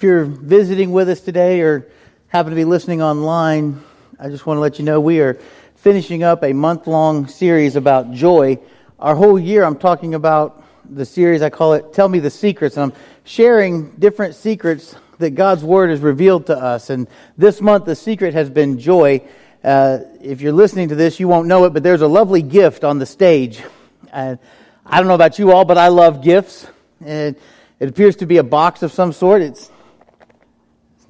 If 0.00 0.04
you're 0.04 0.24
visiting 0.24 0.92
with 0.92 1.10
us 1.10 1.20
today 1.20 1.60
or 1.60 1.86
happen 2.28 2.48
to 2.48 2.56
be 2.56 2.64
listening 2.64 3.02
online, 3.02 3.84
I 4.18 4.30
just 4.30 4.46
want 4.46 4.56
to 4.56 4.60
let 4.62 4.78
you 4.78 4.84
know 4.86 4.98
we 4.98 5.20
are 5.20 5.38
finishing 5.76 6.22
up 6.22 6.42
a 6.42 6.54
month 6.54 6.86
long 6.86 7.26
series 7.26 7.76
about 7.76 8.10
joy. 8.10 8.58
Our 8.98 9.14
whole 9.14 9.38
year, 9.38 9.62
I'm 9.62 9.76
talking 9.76 10.14
about 10.14 10.64
the 10.88 11.04
series, 11.04 11.42
I 11.42 11.50
call 11.50 11.74
it 11.74 11.92
Tell 11.92 12.08
Me 12.08 12.18
the 12.18 12.30
Secrets. 12.30 12.78
And 12.78 12.84
I'm 12.84 12.98
sharing 13.24 13.90
different 13.90 14.36
secrets 14.36 14.96
that 15.18 15.32
God's 15.32 15.62
Word 15.62 15.90
has 15.90 16.00
revealed 16.00 16.46
to 16.46 16.56
us. 16.56 16.88
And 16.88 17.06
this 17.36 17.60
month, 17.60 17.84
the 17.84 17.94
secret 17.94 18.32
has 18.32 18.48
been 18.48 18.78
joy. 18.78 19.20
Uh, 19.62 19.98
if 20.22 20.40
you're 20.40 20.54
listening 20.54 20.88
to 20.88 20.94
this, 20.94 21.20
you 21.20 21.28
won't 21.28 21.46
know 21.46 21.66
it, 21.66 21.74
but 21.74 21.82
there's 21.82 22.00
a 22.00 22.08
lovely 22.08 22.40
gift 22.40 22.84
on 22.84 22.98
the 22.98 23.04
stage. 23.04 23.62
I 24.10 24.38
don't 24.86 25.08
know 25.08 25.14
about 25.14 25.38
you 25.38 25.52
all, 25.52 25.66
but 25.66 25.76
I 25.76 25.88
love 25.88 26.24
gifts. 26.24 26.66
And 27.04 27.36
it 27.78 27.90
appears 27.90 28.16
to 28.16 28.26
be 28.26 28.38
a 28.38 28.42
box 28.42 28.82
of 28.82 28.92
some 28.92 29.12
sort. 29.12 29.42
It's 29.42 29.70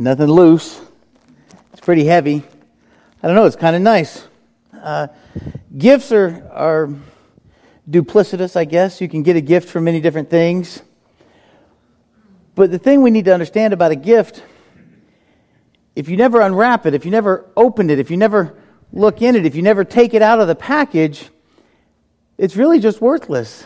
nothing 0.00 0.28
loose. 0.28 0.80
It's 1.72 1.80
pretty 1.80 2.04
heavy. 2.04 2.42
I 3.22 3.26
don't 3.26 3.36
know. 3.36 3.44
It's 3.44 3.54
kind 3.54 3.76
of 3.76 3.82
nice. 3.82 4.26
Uh, 4.72 5.08
gifts 5.76 6.10
are 6.10 6.48
are 6.52 6.90
duplicitous, 7.88 8.56
I 8.56 8.64
guess. 8.64 9.00
You 9.00 9.08
can 9.08 9.22
get 9.22 9.36
a 9.36 9.42
gift 9.42 9.68
for 9.68 9.80
many 9.80 10.00
different 10.00 10.30
things. 10.30 10.82
But 12.54 12.70
the 12.70 12.78
thing 12.78 13.02
we 13.02 13.10
need 13.10 13.26
to 13.26 13.34
understand 13.34 13.74
about 13.74 13.92
a 13.92 13.96
gift, 13.96 14.42
if 15.94 16.08
you 16.08 16.16
never 16.16 16.40
unwrap 16.40 16.86
it, 16.86 16.94
if 16.94 17.04
you 17.04 17.10
never 17.10 17.50
open 17.56 17.90
it, 17.90 17.98
if 17.98 18.10
you 18.10 18.16
never 18.16 18.58
look 18.92 19.20
in 19.20 19.36
it, 19.36 19.44
if 19.44 19.54
you 19.54 19.62
never 19.62 19.84
take 19.84 20.14
it 20.14 20.22
out 20.22 20.40
of 20.40 20.48
the 20.48 20.54
package, 20.54 21.28
it's 22.38 22.56
really 22.56 22.80
just 22.80 23.00
worthless. 23.02 23.64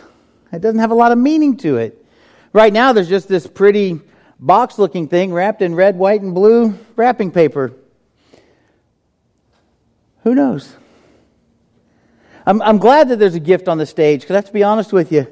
It 0.52 0.60
doesn't 0.60 0.80
have 0.80 0.90
a 0.90 0.94
lot 0.94 1.12
of 1.12 1.18
meaning 1.18 1.56
to 1.58 1.76
it. 1.76 2.04
Right 2.52 2.72
now, 2.72 2.92
there's 2.92 3.08
just 3.08 3.28
this 3.28 3.46
pretty 3.46 4.00
box 4.38 4.78
looking 4.78 5.08
thing 5.08 5.32
wrapped 5.32 5.62
in 5.62 5.74
red, 5.74 5.96
white, 5.96 6.22
and 6.22 6.34
blue 6.34 6.78
wrapping 6.96 7.30
paper. 7.30 7.72
Who 10.22 10.34
knows? 10.34 10.74
I'm, 12.46 12.60
I'm 12.62 12.78
glad 12.78 13.08
that 13.08 13.18
there's 13.18 13.34
a 13.34 13.40
gift 13.40 13.68
on 13.68 13.78
the 13.78 13.86
stage 13.86 14.20
because 14.20 14.34
I 14.34 14.38
have 14.38 14.46
to 14.46 14.52
be 14.52 14.62
honest 14.62 14.92
with 14.92 15.12
you. 15.12 15.26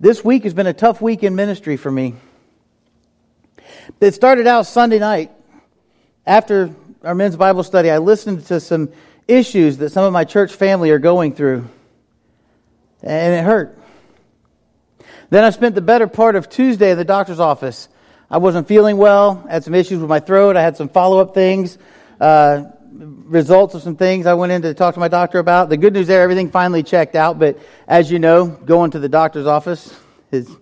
This 0.00 0.24
week 0.24 0.44
has 0.44 0.54
been 0.54 0.66
a 0.66 0.72
tough 0.72 1.00
week 1.00 1.22
in 1.22 1.34
ministry 1.34 1.76
for 1.76 1.90
me. 1.90 2.14
It 4.00 4.14
started 4.14 4.46
out 4.46 4.66
Sunday 4.66 4.98
night. 4.98 5.30
After 6.26 6.74
our 7.02 7.14
men's 7.14 7.36
Bible 7.36 7.62
study, 7.62 7.90
I 7.90 7.98
listened 7.98 8.46
to 8.46 8.60
some 8.60 8.90
issues 9.26 9.78
that 9.78 9.90
some 9.90 10.04
of 10.04 10.12
my 10.12 10.24
church 10.24 10.54
family 10.54 10.90
are 10.90 10.98
going 10.98 11.34
through, 11.34 11.68
and 13.02 13.34
it 13.34 13.44
hurt. 13.44 13.78
Then 15.32 15.44
I 15.44 15.48
spent 15.48 15.74
the 15.74 15.80
better 15.80 16.06
part 16.08 16.36
of 16.36 16.50
Tuesday 16.50 16.90
in 16.90 16.98
the 16.98 17.06
doctor's 17.06 17.40
office. 17.40 17.88
I 18.30 18.36
wasn't 18.36 18.68
feeling 18.68 18.98
well, 18.98 19.46
had 19.48 19.64
some 19.64 19.74
issues 19.74 19.98
with 19.98 20.10
my 20.10 20.20
throat, 20.20 20.58
I 20.58 20.60
had 20.60 20.76
some 20.76 20.90
follow 20.90 21.20
up 21.20 21.32
things, 21.32 21.78
uh, 22.20 22.64
results 22.92 23.74
of 23.74 23.80
some 23.80 23.96
things 23.96 24.26
I 24.26 24.34
went 24.34 24.52
in 24.52 24.60
to 24.60 24.74
talk 24.74 24.92
to 24.92 25.00
my 25.00 25.08
doctor 25.08 25.38
about. 25.38 25.70
The 25.70 25.78
good 25.78 25.94
news 25.94 26.06
there, 26.06 26.20
everything 26.20 26.50
finally 26.50 26.82
checked 26.82 27.14
out, 27.14 27.38
but 27.38 27.58
as 27.88 28.10
you 28.10 28.18
know, 28.18 28.44
going 28.46 28.90
to 28.90 28.98
the 28.98 29.08
doctor's 29.08 29.46
office 29.46 29.98
is, 30.30 30.50
well, 30.50 30.58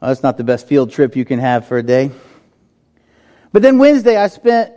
that's 0.00 0.22
not 0.22 0.38
the 0.38 0.44
best 0.44 0.66
field 0.66 0.90
trip 0.90 1.14
you 1.14 1.26
can 1.26 1.38
have 1.38 1.66
for 1.66 1.76
a 1.76 1.82
day. 1.82 2.10
But 3.52 3.60
then 3.60 3.76
Wednesday, 3.76 4.16
I 4.16 4.28
spent 4.28 4.72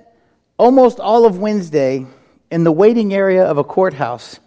almost 0.58 1.00
all 1.00 1.26
of 1.26 1.40
Wednesday 1.40 2.06
in 2.52 2.66
the 2.66 2.72
waiting 2.74 3.14
area 3.14 3.46
of 3.46 3.58
a 3.58 3.64
courthouse 3.64 4.42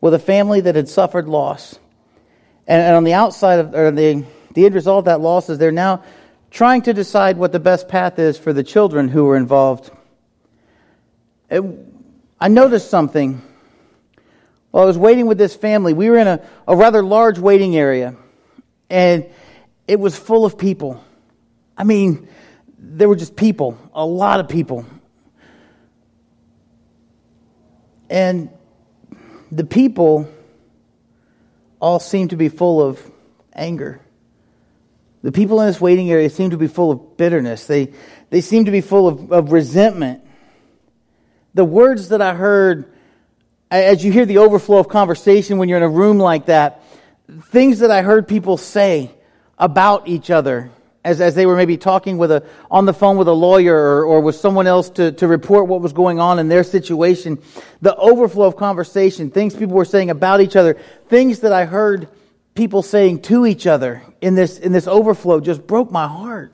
with 0.00 0.14
a 0.14 0.18
family 0.18 0.62
that 0.62 0.76
had 0.76 0.88
suffered 0.88 1.28
loss. 1.28 1.78
And, 2.68 2.82
and 2.82 2.94
on 2.94 3.04
the 3.04 3.14
outside 3.14 3.58
of, 3.58 3.74
or 3.74 3.90
the, 3.90 4.24
the 4.52 4.66
end 4.66 4.74
result 4.74 5.00
of 5.00 5.04
that 5.06 5.20
loss 5.20 5.48
is 5.48 5.56
they're 5.58 5.72
now 5.72 6.04
trying 6.50 6.82
to 6.82 6.92
decide 6.92 7.38
what 7.38 7.50
the 7.50 7.58
best 7.58 7.88
path 7.88 8.18
is 8.18 8.38
for 8.38 8.52
the 8.52 8.62
children 8.62 9.08
who 9.08 9.24
were 9.24 9.36
involved. 9.36 9.90
It, 11.50 11.64
I 12.38 12.48
noticed 12.48 12.90
something. 12.90 13.42
While 14.70 14.84
I 14.84 14.86
was 14.86 14.98
waiting 14.98 15.26
with 15.26 15.38
this 15.38 15.56
family, 15.56 15.94
we 15.94 16.10
were 16.10 16.18
in 16.18 16.28
a, 16.28 16.42
a 16.68 16.76
rather 16.76 17.02
large 17.02 17.38
waiting 17.38 17.74
area, 17.74 18.14
and 18.90 19.26
it 19.86 19.98
was 19.98 20.16
full 20.16 20.44
of 20.44 20.58
people. 20.58 21.02
I 21.76 21.84
mean, 21.84 22.28
there 22.78 23.08
were 23.08 23.16
just 23.16 23.34
people, 23.34 23.78
a 23.94 24.04
lot 24.04 24.40
of 24.40 24.48
people. 24.48 24.84
And 28.10 28.50
the 29.50 29.64
people 29.64 30.28
all 31.80 32.00
seem 32.00 32.28
to 32.28 32.36
be 32.36 32.48
full 32.48 32.82
of 32.82 33.00
anger. 33.52 34.00
The 35.22 35.32
people 35.32 35.60
in 35.60 35.66
this 35.66 35.80
waiting 35.80 36.10
area 36.10 36.30
seem 36.30 36.50
to 36.50 36.56
be 36.56 36.68
full 36.68 36.90
of 36.90 37.16
bitterness. 37.16 37.66
They, 37.66 37.92
they 38.30 38.40
seem 38.40 38.66
to 38.66 38.70
be 38.70 38.80
full 38.80 39.08
of, 39.08 39.32
of 39.32 39.52
resentment. 39.52 40.22
The 41.54 41.64
words 41.64 42.10
that 42.10 42.22
I 42.22 42.34
heard, 42.34 42.92
as 43.70 44.04
you 44.04 44.12
hear 44.12 44.26
the 44.26 44.38
overflow 44.38 44.78
of 44.78 44.88
conversation 44.88 45.58
when 45.58 45.68
you're 45.68 45.78
in 45.78 45.84
a 45.84 45.88
room 45.88 46.18
like 46.18 46.46
that, 46.46 46.82
things 47.46 47.80
that 47.80 47.90
I 47.90 48.02
heard 48.02 48.28
people 48.28 48.56
say 48.56 49.10
about 49.58 50.06
each 50.06 50.30
other 50.30 50.70
as, 51.08 51.20
as 51.22 51.34
they 51.34 51.46
were 51.46 51.56
maybe 51.56 51.76
talking 51.78 52.18
with 52.18 52.30
a, 52.30 52.44
on 52.70 52.84
the 52.84 52.92
phone 52.92 53.16
with 53.16 53.28
a 53.28 53.32
lawyer 53.32 53.74
or, 53.74 54.04
or 54.04 54.20
with 54.20 54.36
someone 54.36 54.66
else 54.66 54.90
to, 54.90 55.12
to 55.12 55.26
report 55.26 55.66
what 55.66 55.80
was 55.80 55.92
going 55.92 56.20
on 56.20 56.38
in 56.38 56.48
their 56.48 56.62
situation. 56.62 57.38
The 57.80 57.96
overflow 57.96 58.46
of 58.46 58.56
conversation, 58.56 59.30
things 59.30 59.54
people 59.54 59.74
were 59.74 59.86
saying 59.86 60.10
about 60.10 60.40
each 60.40 60.54
other, 60.54 60.78
things 61.08 61.40
that 61.40 61.52
I 61.52 61.64
heard 61.64 62.08
people 62.54 62.82
saying 62.82 63.22
to 63.22 63.46
each 63.46 63.66
other 63.66 64.02
in 64.20 64.34
this, 64.34 64.58
in 64.58 64.72
this 64.72 64.86
overflow 64.86 65.40
just 65.40 65.66
broke 65.66 65.90
my 65.90 66.06
heart. 66.06 66.52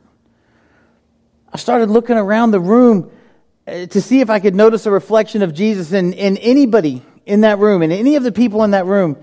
I 1.52 1.56
started 1.56 1.90
looking 1.90 2.16
around 2.16 2.52
the 2.52 2.60
room 2.60 3.10
uh, 3.66 3.86
to 3.86 4.00
see 4.00 4.20
if 4.20 4.30
I 4.30 4.38
could 4.38 4.54
notice 4.54 4.86
a 4.86 4.90
reflection 4.90 5.42
of 5.42 5.52
Jesus 5.52 5.92
in, 5.92 6.12
in 6.12 6.36
anybody 6.36 7.02
in 7.26 7.40
that 7.40 7.58
room, 7.58 7.82
in 7.82 7.90
any 7.90 8.16
of 8.16 8.22
the 8.22 8.32
people 8.32 8.62
in 8.62 8.70
that 8.72 8.86
room. 8.86 9.16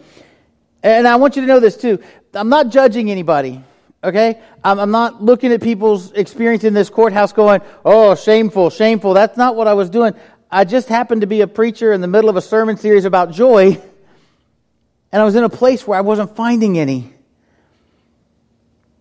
And 0.83 1.07
I 1.07 1.15
want 1.17 1.35
you 1.35 1.43
to 1.43 1.47
know 1.47 1.59
this 1.59 1.77
too. 1.77 1.99
I'm 2.33 2.49
not 2.49 2.69
judging 2.69 3.11
anybody. 3.11 3.63
Okay? 4.03 4.41
I'm, 4.63 4.79
I'm 4.79 4.91
not 4.91 5.23
looking 5.23 5.51
at 5.51 5.61
people's 5.61 6.11
experience 6.13 6.63
in 6.63 6.73
this 6.73 6.89
courthouse 6.89 7.33
going, 7.33 7.61
oh, 7.85 8.15
shameful, 8.15 8.69
shameful. 8.69 9.13
That's 9.13 9.37
not 9.37 9.55
what 9.55 9.67
I 9.67 9.73
was 9.73 9.89
doing. 9.89 10.13
I 10.49 10.65
just 10.65 10.89
happened 10.89 11.21
to 11.21 11.27
be 11.27 11.41
a 11.41 11.47
preacher 11.47 11.93
in 11.93 12.01
the 12.01 12.07
middle 12.07 12.29
of 12.29 12.35
a 12.35 12.41
sermon 12.41 12.77
series 12.77 13.05
about 13.05 13.31
joy, 13.31 13.81
and 15.11 15.21
I 15.21 15.23
was 15.23 15.35
in 15.35 15.43
a 15.43 15.49
place 15.49 15.87
where 15.87 15.97
I 15.97 16.01
wasn't 16.01 16.35
finding 16.35 16.77
any. 16.77 17.13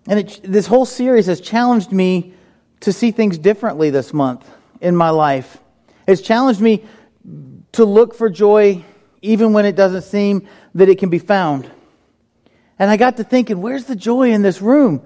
And 0.06 0.20
it, 0.20 0.40
this 0.42 0.66
whole 0.66 0.86
series 0.86 1.26
has 1.26 1.40
challenged 1.40 1.92
me 1.92 2.34
to 2.80 2.92
see 2.92 3.10
things 3.10 3.36
differently 3.36 3.90
this 3.90 4.12
month 4.12 4.48
in 4.80 4.96
my 4.96 5.10
life. 5.10 5.58
It's 6.06 6.22
challenged 6.22 6.60
me 6.60 6.84
to 7.72 7.84
look 7.84 8.14
for 8.14 8.30
joy 8.30 8.84
even 9.22 9.52
when 9.52 9.66
it 9.66 9.76
doesn't 9.76 10.02
seem 10.02 10.48
that 10.74 10.88
it 10.88 10.98
can 10.98 11.10
be 11.10 11.18
found. 11.18 11.70
And 12.80 12.90
I 12.90 12.96
got 12.96 13.18
to 13.18 13.24
thinking, 13.24 13.60
where's 13.60 13.84
the 13.84 13.94
joy 13.94 14.32
in 14.32 14.40
this 14.40 14.62
room? 14.62 15.02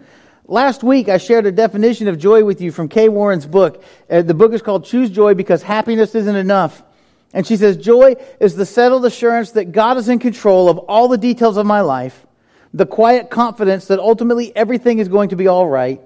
Last 0.47 0.85
week, 0.85 1.09
I 1.09 1.19
shared 1.19 1.45
a 1.45 1.51
definition 1.51 2.07
of 2.07 2.21
joy 2.21 2.45
with 2.45 2.61
you 2.61 2.71
from 2.71 2.89
Kay 2.89 3.09
Warren's 3.09 3.47
book. 3.47 3.83
Uh, 4.09 4.23
the 4.23 4.33
book 4.33 4.53
is 4.53 4.63
called 4.63 4.85
Choose 4.85 5.11
Joy 5.11 5.35
Because 5.35 5.61
Happiness 5.61 6.15
Isn't 6.15 6.37
Enough. 6.37 6.85
And 7.33 7.45
she 7.45 7.57
says, 7.57 7.77
Joy 7.77 8.15
is 8.39 8.55
the 8.55 8.65
settled 8.65 9.05
assurance 9.05 9.51
that 9.53 9.73
God 9.73 9.97
is 9.97 10.09
in 10.09 10.21
control 10.21 10.69
of 10.69 10.79
all 10.79 11.09
the 11.09 11.19
details 11.19 11.57
of 11.57 11.67
my 11.67 11.81
life, 11.81 12.25
the 12.73 12.87
quiet 12.87 13.29
confidence 13.29 13.89
that 13.89 13.99
ultimately 13.99 14.55
everything 14.55 15.01
is 15.01 15.09
going 15.09 15.31
to 15.31 15.37
be 15.37 15.49
all 15.49 15.67
right, 15.67 16.01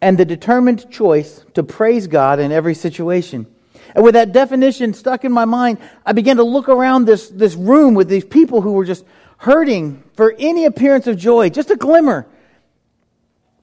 and 0.00 0.16
the 0.16 0.24
determined 0.24 0.92
choice 0.92 1.44
to 1.54 1.64
praise 1.64 2.06
God 2.06 2.38
in 2.38 2.52
every 2.52 2.74
situation. 2.74 3.48
And 3.96 4.04
with 4.04 4.14
that 4.14 4.30
definition 4.30 4.94
stuck 4.94 5.24
in 5.24 5.32
my 5.32 5.44
mind, 5.44 5.78
I 6.06 6.12
began 6.12 6.36
to 6.36 6.44
look 6.44 6.68
around 6.68 7.06
this, 7.06 7.28
this 7.30 7.56
room 7.56 7.94
with 7.94 8.08
these 8.08 8.24
people 8.24 8.60
who 8.60 8.74
were 8.74 8.84
just 8.84 9.04
hurting 9.38 10.04
for 10.20 10.36
any 10.38 10.66
appearance 10.66 11.06
of 11.06 11.16
joy, 11.16 11.48
just 11.48 11.70
a 11.70 11.76
glimmer. 11.76 12.26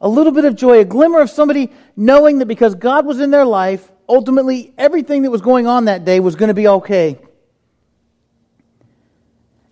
A 0.01 0.09
little 0.09 0.31
bit 0.31 0.43
of 0.43 0.55
joy, 0.55 0.79
a 0.79 0.85
glimmer 0.85 1.19
of 1.19 1.29
somebody 1.29 1.71
knowing 1.95 2.39
that 2.39 2.47
because 2.47 2.73
God 2.73 3.05
was 3.05 3.19
in 3.19 3.29
their 3.29 3.45
life, 3.45 3.91
ultimately 4.09 4.73
everything 4.75 5.21
that 5.21 5.29
was 5.29 5.41
going 5.41 5.67
on 5.67 5.85
that 5.85 6.03
day 6.03 6.19
was 6.19 6.35
going 6.35 6.47
to 6.47 6.55
be 6.55 6.67
okay. 6.67 7.19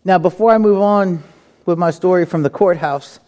Now, 0.04 0.20
before 0.20 0.52
I 0.52 0.60
move 0.60 0.80
on 0.80 1.24
with 1.66 1.80
my 1.80 1.90
story 1.90 2.24
from 2.24 2.44
the 2.44 2.52
courthouse, 2.52 3.20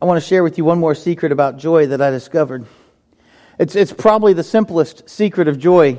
I 0.00 0.06
want 0.06 0.18
to 0.18 0.26
share 0.26 0.42
with 0.42 0.56
you 0.56 0.64
one 0.64 0.78
more 0.78 0.94
secret 0.94 1.32
about 1.32 1.58
joy 1.58 1.88
that 1.88 2.00
I 2.00 2.10
discovered. 2.10 2.64
It's, 3.58 3.76
it's 3.76 3.92
probably 3.92 4.32
the 4.32 4.42
simplest 4.42 5.10
secret 5.10 5.46
of 5.46 5.58
joy. 5.58 5.98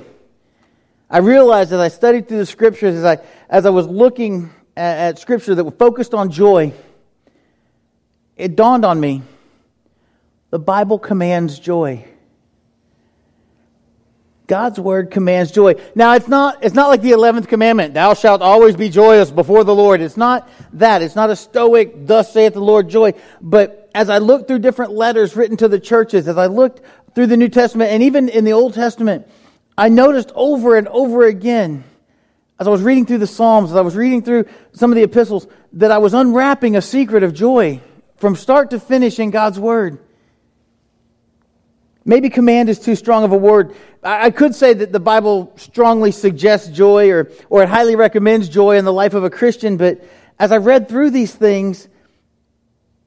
I 1.07 1.19
realized 1.19 1.71
as 1.71 1.79
I 1.79 1.89
studied 1.89 2.27
through 2.27 2.39
the 2.39 2.47
scriptures, 2.47 2.95
as 2.95 3.05
I, 3.05 3.19
as 3.47 3.67
I 3.67 3.69
was 3.69 3.85
looking 3.85 4.49
at, 4.77 4.97
at 4.97 5.19
scripture 5.19 5.55
that 5.55 5.63
were 5.63 5.71
focused 5.71 6.13
on 6.13 6.31
joy, 6.31 6.71
it 8.37 8.55
dawned 8.55 8.85
on 8.85 8.99
me 8.99 9.23
the 10.51 10.59
Bible 10.59 10.99
commands 10.99 11.59
joy. 11.59 12.05
God's 14.45 14.79
word 14.79 15.11
commands 15.11 15.51
joy. 15.51 15.75
Now 15.93 16.13
it's 16.13 16.29
not 16.29 16.63
it's 16.63 16.75
not 16.75 16.87
like 16.87 17.01
the 17.01 17.11
11th 17.11 17.49
commandment, 17.49 17.95
thou 17.95 18.13
shalt 18.13 18.41
always 18.41 18.77
be 18.77 18.87
joyous 18.87 19.29
before 19.29 19.65
the 19.65 19.75
Lord. 19.75 19.99
It's 19.99 20.15
not 20.15 20.47
that. 20.73 21.01
It's 21.01 21.15
not 21.15 21.29
a 21.29 21.35
stoic 21.35 22.07
thus 22.07 22.31
saith 22.31 22.53
the 22.53 22.61
Lord 22.61 22.87
joy, 22.87 23.13
but 23.41 23.89
as 23.93 24.09
I 24.09 24.19
looked 24.19 24.47
through 24.47 24.59
different 24.59 24.93
letters 24.93 25.35
written 25.35 25.57
to 25.57 25.67
the 25.67 25.79
churches, 25.79 26.29
as 26.29 26.37
I 26.37 26.45
looked 26.45 26.81
through 27.13 27.27
the 27.27 27.35
New 27.35 27.49
Testament 27.49 27.91
and 27.91 28.03
even 28.03 28.29
in 28.29 28.45
the 28.45 28.53
Old 28.53 28.73
Testament, 28.73 29.27
I 29.77 29.89
noticed 29.89 30.31
over 30.33 30.77
and 30.77 30.87
over 30.87 31.25
again, 31.25 31.83
as 32.59 32.67
I 32.67 32.69
was 32.69 32.81
reading 32.81 33.05
through 33.05 33.19
the 33.19 33.27
Psalms, 33.27 33.71
as 33.71 33.77
I 33.77 33.81
was 33.81 33.95
reading 33.95 34.23
through 34.23 34.45
some 34.73 34.91
of 34.91 34.95
the 34.95 35.03
epistles, 35.03 35.47
that 35.73 35.91
I 35.91 35.99
was 35.99 36.13
unwrapping 36.13 36.75
a 36.75 36.81
secret 36.81 37.23
of 37.23 37.33
joy 37.33 37.81
from 38.17 38.35
start 38.35 38.71
to 38.71 38.79
finish 38.79 39.19
in 39.19 39.29
God's 39.29 39.59
Word. 39.59 39.99
Maybe 42.03 42.29
command 42.29 42.69
is 42.69 42.79
too 42.79 42.95
strong 42.95 43.25
of 43.25 43.33
a 43.33 43.37
word. 43.37 43.75
I 44.01 44.31
could 44.31 44.55
say 44.55 44.73
that 44.73 44.93
the 44.93 44.99
Bible 44.99 45.51
strongly 45.57 46.13
suggests 46.13 46.69
joy 46.69 47.11
or, 47.11 47.29
or 47.49 47.63
it 47.63 47.69
highly 47.69 47.97
recommends 47.97 48.47
joy 48.47 48.77
in 48.77 48.85
the 48.85 48.93
life 48.93 49.13
of 49.13 49.25
a 49.25 49.29
Christian, 49.29 49.75
but 49.75 50.01
as 50.39 50.53
I 50.53 50.57
read 50.57 50.87
through 50.87 51.09
these 51.09 51.35
things, 51.35 51.89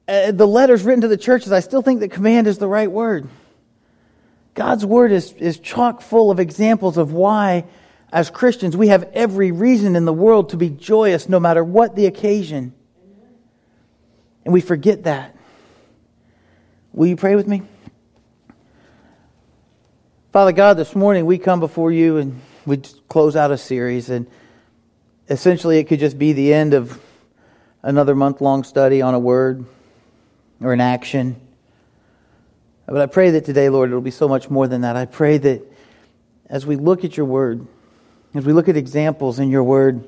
uh, 0.07 0.31
the 0.31 0.45
letters 0.45 0.83
written 0.83 1.01
to 1.01 1.07
the 1.07 1.17
churches, 1.17 1.51
I 1.51 1.61
still 1.61 1.81
think 1.81 2.01
that 2.01 2.11
command 2.11 2.45
is 2.45 2.59
the 2.59 2.67
right 2.67 2.91
word. 2.91 3.27
God's 4.53 4.85
word 4.85 5.11
is, 5.11 5.31
is 5.33 5.57
chock 5.57 6.01
full 6.01 6.29
of 6.29 6.39
examples 6.39 6.97
of 6.97 7.11
why, 7.11 7.65
as 8.11 8.29
Christians, 8.29 8.75
we 8.75 8.89
have 8.89 9.09
every 9.13 9.51
reason 9.51 9.95
in 9.95 10.05
the 10.05 10.13
world 10.13 10.49
to 10.49 10.57
be 10.57 10.69
joyous 10.69 11.29
no 11.29 11.39
matter 11.39 11.63
what 11.63 11.95
the 11.95 12.05
occasion. 12.05 12.73
And 14.43 14.53
we 14.53 14.59
forget 14.59 15.03
that. 15.03 15.35
Will 16.93 17.07
you 17.07 17.15
pray 17.15 17.35
with 17.35 17.47
me? 17.47 17.61
Father 20.33 20.51
God, 20.51 20.77
this 20.77 20.93
morning 20.95 21.25
we 21.25 21.37
come 21.37 21.59
before 21.59 21.91
you 21.91 22.17
and 22.17 22.41
we 22.65 22.77
close 23.07 23.35
out 23.35 23.51
a 23.51 23.57
series, 23.57 24.09
and 24.09 24.27
essentially 25.29 25.77
it 25.77 25.85
could 25.85 25.99
just 25.99 26.17
be 26.17 26.33
the 26.33 26.53
end 26.53 26.73
of 26.73 27.01
another 27.81 28.15
month 28.15 28.41
long 28.41 28.63
study 28.63 29.01
on 29.01 29.13
a 29.13 29.19
word 29.19 29.65
or 30.61 30.73
an 30.73 30.81
action. 30.81 31.35
But 32.85 33.01
I 33.01 33.05
pray 33.05 33.31
that 33.31 33.45
today, 33.45 33.69
Lord, 33.69 33.89
it'll 33.89 34.01
be 34.01 34.11
so 34.11 34.27
much 34.27 34.49
more 34.49 34.67
than 34.67 34.81
that. 34.81 34.95
I 34.95 35.05
pray 35.05 35.37
that 35.37 35.61
as 36.47 36.65
we 36.65 36.75
look 36.75 37.05
at 37.05 37.15
your 37.15 37.25
word, 37.25 37.65
as 38.33 38.45
we 38.45 38.53
look 38.53 38.69
at 38.69 38.77
examples 38.77 39.39
in 39.39 39.49
your 39.49 39.63
word 39.63 40.07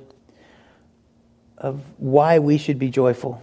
of 1.57 1.81
why 1.97 2.39
we 2.39 2.57
should 2.57 2.79
be 2.79 2.89
joyful, 2.89 3.41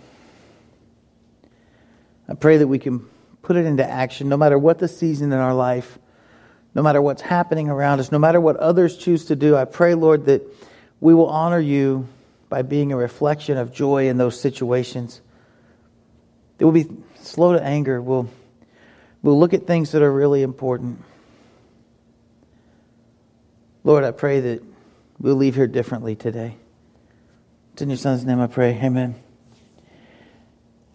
I 2.29 2.35
pray 2.35 2.59
that 2.59 2.69
we 2.69 2.79
can 2.79 3.01
put 3.43 3.57
it 3.57 3.67
into 3.67 3.89
action 3.89 4.29
no 4.29 4.37
matter 4.37 4.59
what 4.59 4.79
the 4.79 4.89
season 4.89 5.33
in 5.33 5.39
our 5.39 5.55
life 5.55 5.99
no 6.75 6.83
matter 6.83 7.03
what's 7.03 7.23
happening 7.23 7.69
around 7.69 8.01
us, 8.01 8.13
no 8.13 8.19
matter 8.19 8.41
what 8.41 8.57
others 8.57 8.97
choose 8.97 9.27
to 9.27 9.37
do, 9.37 9.57
I 9.57 9.65
pray, 9.65 9.95
Lord, 9.95 10.27
that 10.27 10.43
we 11.01 11.15
will 11.15 11.29
honor 11.29 11.59
you 11.59 12.07
by 12.49 12.63
being 12.63 12.93
a 12.93 12.97
reflection 12.97 13.57
of 13.57 13.73
joy 13.73 14.09
in 14.09 14.19
those 14.19 14.41
situations. 14.41 15.21
That 16.59 16.67
we'll 16.67 16.85
be 16.85 16.91
slow 17.17 17.55
to 17.55 17.63
anger. 17.63 18.01
We'll, 18.01 18.29
we'll 19.23 19.39
look 19.39 19.55
at 19.55 19.67
things 19.67 19.93
that 19.93 20.03
are 20.03 20.13
really 20.13 20.43
important. 20.43 21.03
Lord, 23.83 24.05
I 24.05 24.11
pray 24.11 24.41
that 24.41 24.63
we'll 25.21 25.37
leave 25.37 25.55
here 25.55 25.67
differently 25.67 26.17
today. 26.17 26.57
It's 27.75 27.83
in 27.83 27.91
your 27.91 27.99
son's 27.99 28.25
name 28.25 28.41
I 28.41 28.47
pray. 28.47 28.73
Amen. 28.83 29.15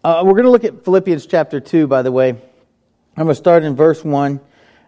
Uh, 0.03 0.23
we're 0.25 0.33
going 0.33 0.45
to 0.45 0.51
look 0.51 0.63
at 0.63 0.83
Philippians 0.83 1.25
chapter 1.27 1.59
2, 1.59 1.87
by 1.87 2.01
the 2.01 2.11
way. 2.11 2.29
I'm 2.29 2.39
going 3.15 3.27
to 3.27 3.35
start 3.35 3.63
in 3.63 3.75
verse 3.75 4.03
1. 4.03 4.39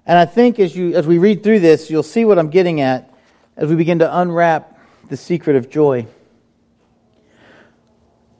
And 0.05 0.17
I 0.17 0.25
think 0.25 0.59
as, 0.59 0.75
you, 0.75 0.95
as 0.95 1.05
we 1.05 1.17
read 1.17 1.43
through 1.43 1.59
this, 1.59 1.89
you'll 1.89 2.03
see 2.03 2.25
what 2.25 2.39
I'm 2.39 2.49
getting 2.49 2.81
at 2.81 3.13
as 3.55 3.69
we 3.69 3.75
begin 3.75 3.99
to 3.99 4.19
unwrap 4.19 4.79
the 5.09 5.17
secret 5.17 5.55
of 5.55 5.69
joy. 5.69 6.07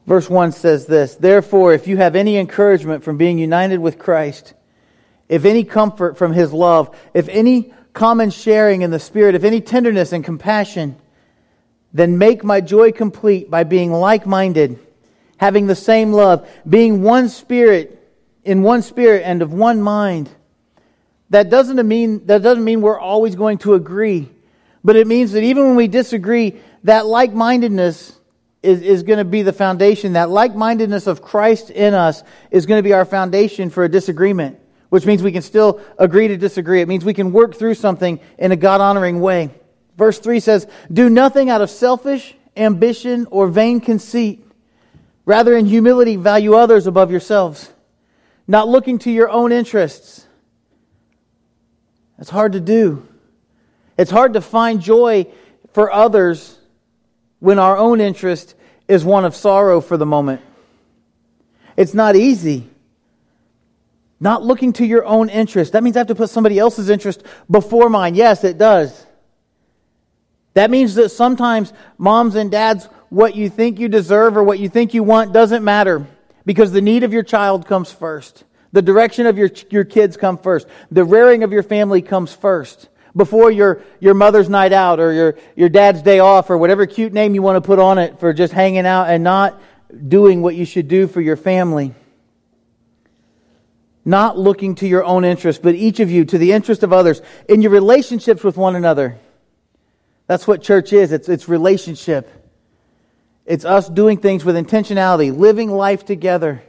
Verse 0.06 0.30
1 0.30 0.52
says 0.54 0.86
this 0.86 1.16
Therefore, 1.16 1.74
if 1.74 1.88
you 1.88 1.98
have 1.98 2.16
any 2.16 2.38
encouragement 2.38 3.04
from 3.04 3.18
being 3.18 3.38
united 3.38 3.80
with 3.80 4.00
Christ, 4.00 4.54
if 5.30 5.46
any 5.46 5.64
comfort 5.64 6.18
from 6.18 6.34
his 6.34 6.54
love, 6.54 6.96
if 7.14 7.28
any 7.28 7.74
common 7.98 8.30
sharing 8.30 8.84
in 8.84 8.92
the 8.92 9.00
Spirit, 9.00 9.34
if 9.34 9.44
any 9.44 9.60
tenderness 9.60 10.14
and 10.14 10.24
compassion, 10.24 10.96
then 11.92 12.20
make 12.20 12.44
my 12.44 12.62
joy 12.62 12.92
complete 12.92 13.50
by 13.50 13.64
being 13.64 13.92
like 13.92 14.28
minded, 14.28 14.80
having 15.38 15.66
the 15.66 15.76
same 15.76 16.14
love, 16.14 16.48
being 16.70 17.02
one 17.02 17.28
spirit, 17.28 17.94
in 18.44 18.62
one 18.62 18.84
spirit 18.84 19.24
and 19.26 19.42
of 19.42 19.52
one 19.52 19.82
mind. 19.82 20.30
That 21.32 21.50
doesn't 21.50 21.86
mean, 21.88 22.26
that 22.28 22.44
doesn't 22.44 22.64
mean 22.64 22.82
we're 22.82 23.00
always 23.00 23.36
going 23.36 23.58
to 23.60 23.74
agree. 23.74 24.30
But 24.84 24.96
it 24.96 25.08
means 25.08 25.32
that 25.32 25.42
even 25.42 25.66
when 25.66 25.76
we 25.76 25.88
disagree, 25.88 26.62
that 26.84 27.08
like 27.08 27.34
mindedness 27.34 28.18
is, 28.62 28.82
is 28.84 29.02
going 29.04 29.18
to 29.18 29.26
be 29.26 29.42
the 29.42 29.52
foundation. 29.52 30.14
That 30.14 30.30
like 30.30 30.56
mindedness 30.56 31.08
of 31.08 31.24
Christ 31.24 31.72
in 31.72 31.96
us 31.96 32.24
is 32.52 32.68
going 32.68 32.78
to 32.78 32.84
be 32.84 32.94
our 32.94 33.06
foundation 33.06 33.72
for 33.72 33.84
a 33.84 33.90
disagreement, 33.90 34.60
which 34.90 35.06
means 35.06 35.22
we 35.22 35.32
can 35.32 35.42
still 35.42 35.82
agree 35.98 36.28
to 36.28 36.38
disagree. 36.38 36.82
It 36.82 36.88
means 36.88 37.04
we 37.04 37.14
can 37.14 37.32
work 37.32 37.56
through 37.56 37.76
something 37.76 38.20
in 38.38 38.52
a 38.52 38.56
God 38.56 38.82
honoring 38.82 39.20
way. 39.20 39.50
Verse 39.98 40.20
3 40.20 40.40
says, 40.40 40.68
Do 40.92 41.10
nothing 41.10 41.50
out 41.50 41.62
of 41.62 41.70
selfish 41.70 42.36
ambition 42.56 43.28
or 43.32 43.48
vain 43.48 43.82
conceit. 43.82 44.44
Rather, 45.26 45.58
in 45.58 45.66
humility, 45.66 46.16
value 46.16 46.54
others 46.54 46.88
above 46.88 47.12
yourselves, 47.12 47.72
not 48.48 48.68
looking 48.68 48.98
to 49.00 49.12
your 49.12 49.30
own 49.30 49.52
interests 49.52 50.28
it's 52.20 52.30
hard 52.30 52.54
to 52.54 52.60
do. 52.60 53.08
It's 53.98 54.12
hard 54.12 54.34
to 54.34 54.42
find 54.42 54.82
joy 54.82 55.28
for 55.74 55.92
others 55.92 56.58
when 57.40 57.60
our 57.60 57.78
own 57.78 58.02
interest 58.02 58.56
is 58.88 59.06
one 59.06 59.26
of 59.26 59.36
sorrow 59.36 59.82
for 59.82 59.98
the 59.98 60.06
moment. 60.06 60.42
It's 61.76 61.94
not 61.94 62.16
easy. 62.16 62.70
Not 64.20 64.44
looking 64.44 64.74
to 64.74 64.86
your 64.86 65.06
own 65.06 65.30
interest. 65.30 65.74
That 65.74 65.84
means 65.84 65.96
I 65.96 66.00
have 66.00 66.08
to 66.08 66.16
put 66.16 66.30
somebody 66.30 66.58
else's 66.58 66.90
interest 66.90 67.24
before 67.50 67.90
mine. 67.90 68.16
Yes, 68.16 68.44
it 68.44 68.58
does. 68.58 69.06
That 70.56 70.72
means 70.72 70.96
that 70.96 71.10
sometimes 71.10 71.72
moms 72.00 72.36
and 72.36 72.50
dads, 72.50 72.86
what 73.10 73.36
you 73.36 73.50
think 73.50 73.80
you 73.80 73.88
deserve 73.88 74.36
or 74.36 74.44
what 74.44 74.60
you 74.60 74.70
think 74.70 74.94
you 74.94 75.04
want 75.04 75.34
doesn't 75.34 75.64
matter 75.64 76.08
because 76.46 76.72
the 76.72 76.82
need 76.82 77.04
of 77.04 77.14
your 77.14 77.24
child 77.24 77.68
comes 77.68 77.92
first. 77.92 78.44
The 78.72 78.82
direction 78.82 79.28
of 79.28 79.38
your, 79.38 79.50
your 79.70 79.84
kids 79.84 80.18
come 80.18 80.38
first. 80.38 80.68
The 80.92 81.04
rearing 81.04 81.44
of 81.44 81.52
your 81.52 81.64
family 81.64 82.02
comes 82.02 82.34
first. 82.34 82.90
Before 83.16 83.52
your, 83.52 83.82
your 84.00 84.14
mother's 84.14 84.50
night 84.50 84.74
out 84.74 85.00
or 85.00 85.14
your, 85.14 85.38
your 85.56 85.70
dad's 85.70 86.02
day 86.02 86.20
off 86.20 86.50
or 86.50 86.58
whatever 86.58 86.86
cute 86.86 87.14
name 87.14 87.36
you 87.36 87.42
want 87.42 87.62
to 87.62 87.66
put 87.66 87.80
on 87.80 87.98
it 87.98 88.20
for 88.20 88.34
just 88.34 88.54
hanging 88.54 88.86
out 88.86 89.10
and 89.10 89.24
not 89.24 89.62
doing 90.08 90.42
what 90.42 90.56
you 90.56 90.66
should 90.66 90.88
do 90.88 91.08
for 91.08 91.22
your 91.22 91.38
family. 91.38 91.94
Not 94.08 94.40
looking 94.40 94.76
to 94.76 94.88
your 94.88 95.04
own 95.04 95.26
interest, 95.26 95.62
but 95.62 95.76
each 95.76 96.00
of 96.00 96.10
you 96.10 96.26
to 96.26 96.38
the 96.38 96.54
interest 96.54 96.82
of 96.82 96.94
others 96.94 97.22
in 97.48 97.62
your 97.62 97.72
relationships 97.72 98.44
with 98.44 98.58
one 98.58 98.76
another. 98.76 99.18
That's 100.28 100.48
what 100.48 100.64
church 100.64 100.94
is. 100.94 101.12
It's, 101.12 101.30
it's 101.30 101.48
relationship. 101.48 102.30
It's 103.46 103.66
us 103.66 103.90
doing 103.90 104.18
things 104.18 104.44
with 104.44 104.56
intentionality, 104.56 105.36
living 105.36 105.70
life 105.70 106.06
together 106.06 106.64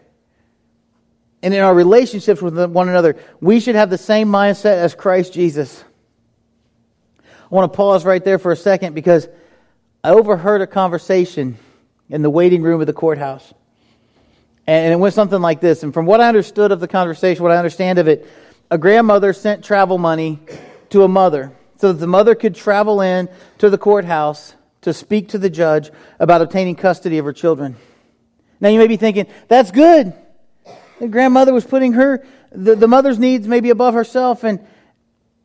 and 1.42 1.54
in 1.54 1.60
our 1.60 1.74
relationships 1.74 2.42
with 2.42 2.58
one 2.70 2.88
another, 2.88 3.16
we 3.40 3.60
should 3.60 3.76
have 3.76 3.90
the 3.90 3.98
same 3.98 4.28
mindset 4.28 4.76
as 4.76 4.94
Christ 4.94 5.32
Jesus. 5.32 5.84
I 7.20 7.54
want 7.54 7.72
to 7.72 7.76
pause 7.76 8.04
right 8.04 8.24
there 8.24 8.38
for 8.38 8.50
a 8.50 8.56
second 8.56 8.94
because 8.94 9.28
I 10.02 10.10
overheard 10.10 10.60
a 10.60 10.66
conversation 10.66 11.56
in 12.08 12.22
the 12.22 12.30
waiting 12.30 12.62
room 12.62 12.80
of 12.80 12.86
the 12.86 12.92
courthouse. 12.92 13.54
And 14.68 14.92
it 14.92 14.96
went 14.96 15.14
something 15.14 15.40
like 15.40 15.62
this. 15.62 15.82
And 15.82 15.94
from 15.94 16.04
what 16.04 16.20
I 16.20 16.28
understood 16.28 16.72
of 16.72 16.78
the 16.78 16.88
conversation, 16.88 17.42
what 17.42 17.52
I 17.52 17.56
understand 17.56 17.98
of 17.98 18.06
it, 18.06 18.28
a 18.70 18.76
grandmother 18.76 19.32
sent 19.32 19.64
travel 19.64 19.96
money 19.96 20.40
to 20.90 21.04
a 21.04 21.08
mother 21.08 21.52
so 21.78 21.90
that 21.90 21.98
the 21.98 22.06
mother 22.06 22.34
could 22.34 22.54
travel 22.54 23.00
in 23.00 23.30
to 23.58 23.70
the 23.70 23.78
courthouse 23.78 24.54
to 24.82 24.92
speak 24.92 25.30
to 25.30 25.38
the 25.38 25.48
judge 25.48 25.90
about 26.20 26.42
obtaining 26.42 26.76
custody 26.76 27.16
of 27.16 27.24
her 27.24 27.32
children. 27.32 27.76
Now 28.60 28.68
you 28.68 28.78
may 28.78 28.88
be 28.88 28.98
thinking, 28.98 29.26
that's 29.48 29.70
good. 29.70 30.12
The 31.00 31.08
grandmother 31.08 31.54
was 31.54 31.64
putting 31.64 31.94
her, 31.94 32.26
the, 32.52 32.74
the 32.74 32.88
mother's 32.88 33.18
needs 33.18 33.48
maybe 33.48 33.70
above 33.70 33.94
herself. 33.94 34.44
And, 34.44 34.60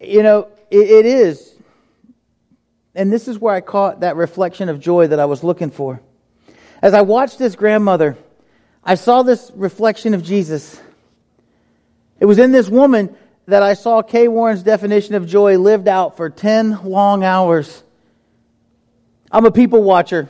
you 0.01 0.22
know, 0.22 0.50
it, 0.70 0.89
it 0.89 1.06
is. 1.06 1.56
And 2.94 3.10
this 3.10 3.30
is 3.30 3.39
where 3.39 3.56
I 3.56 3.62
caught 3.62 4.01
that 4.01 4.18
reflection 4.18 4.68
of 4.68 4.82
joy 4.82 5.08
that 5.08 5.20
I 5.22 5.25
was 5.25 5.46
looking 5.46 5.72
for. 5.72 6.01
As 6.82 6.94
I 6.94 7.03
watched 7.03 7.39
this 7.39 7.56
grandmother, 7.56 8.18
I 8.85 8.95
saw 8.95 9.23
this 9.23 9.51
reflection 9.55 10.13
of 10.13 10.23
Jesus. 10.23 10.79
It 12.19 12.25
was 12.25 12.39
in 12.39 12.51
this 12.51 12.69
woman 12.69 13.15
that 13.45 13.63
I 13.63 13.73
saw 13.73 14.01
Kay 14.01 14.27
Warren's 14.27 14.63
definition 14.63 15.15
of 15.15 15.27
joy 15.27 15.57
lived 15.57 15.87
out 15.87 16.17
for 16.17 16.29
10 16.29 16.83
long 16.83 17.23
hours. 17.23 17.83
I'm 19.31 19.45
a 19.45 19.51
people 19.51 19.83
watcher 19.83 20.29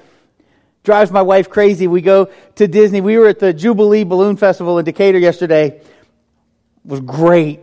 drives 0.84 1.12
my 1.12 1.22
wife 1.22 1.50
crazy. 1.50 1.88
We 1.88 2.02
go 2.02 2.30
to 2.56 2.68
Disney. 2.68 3.02
We 3.02 3.18
were 3.18 3.28
at 3.28 3.40
the 3.40 3.54
Jubilee 3.54 4.04
Balloon 4.04 4.38
Festival 4.38 4.78
in 4.80 4.86
Decatur 4.86 5.18
yesterday. 5.18 5.68
It 5.68 5.86
was 6.84 7.00
great. 7.00 7.62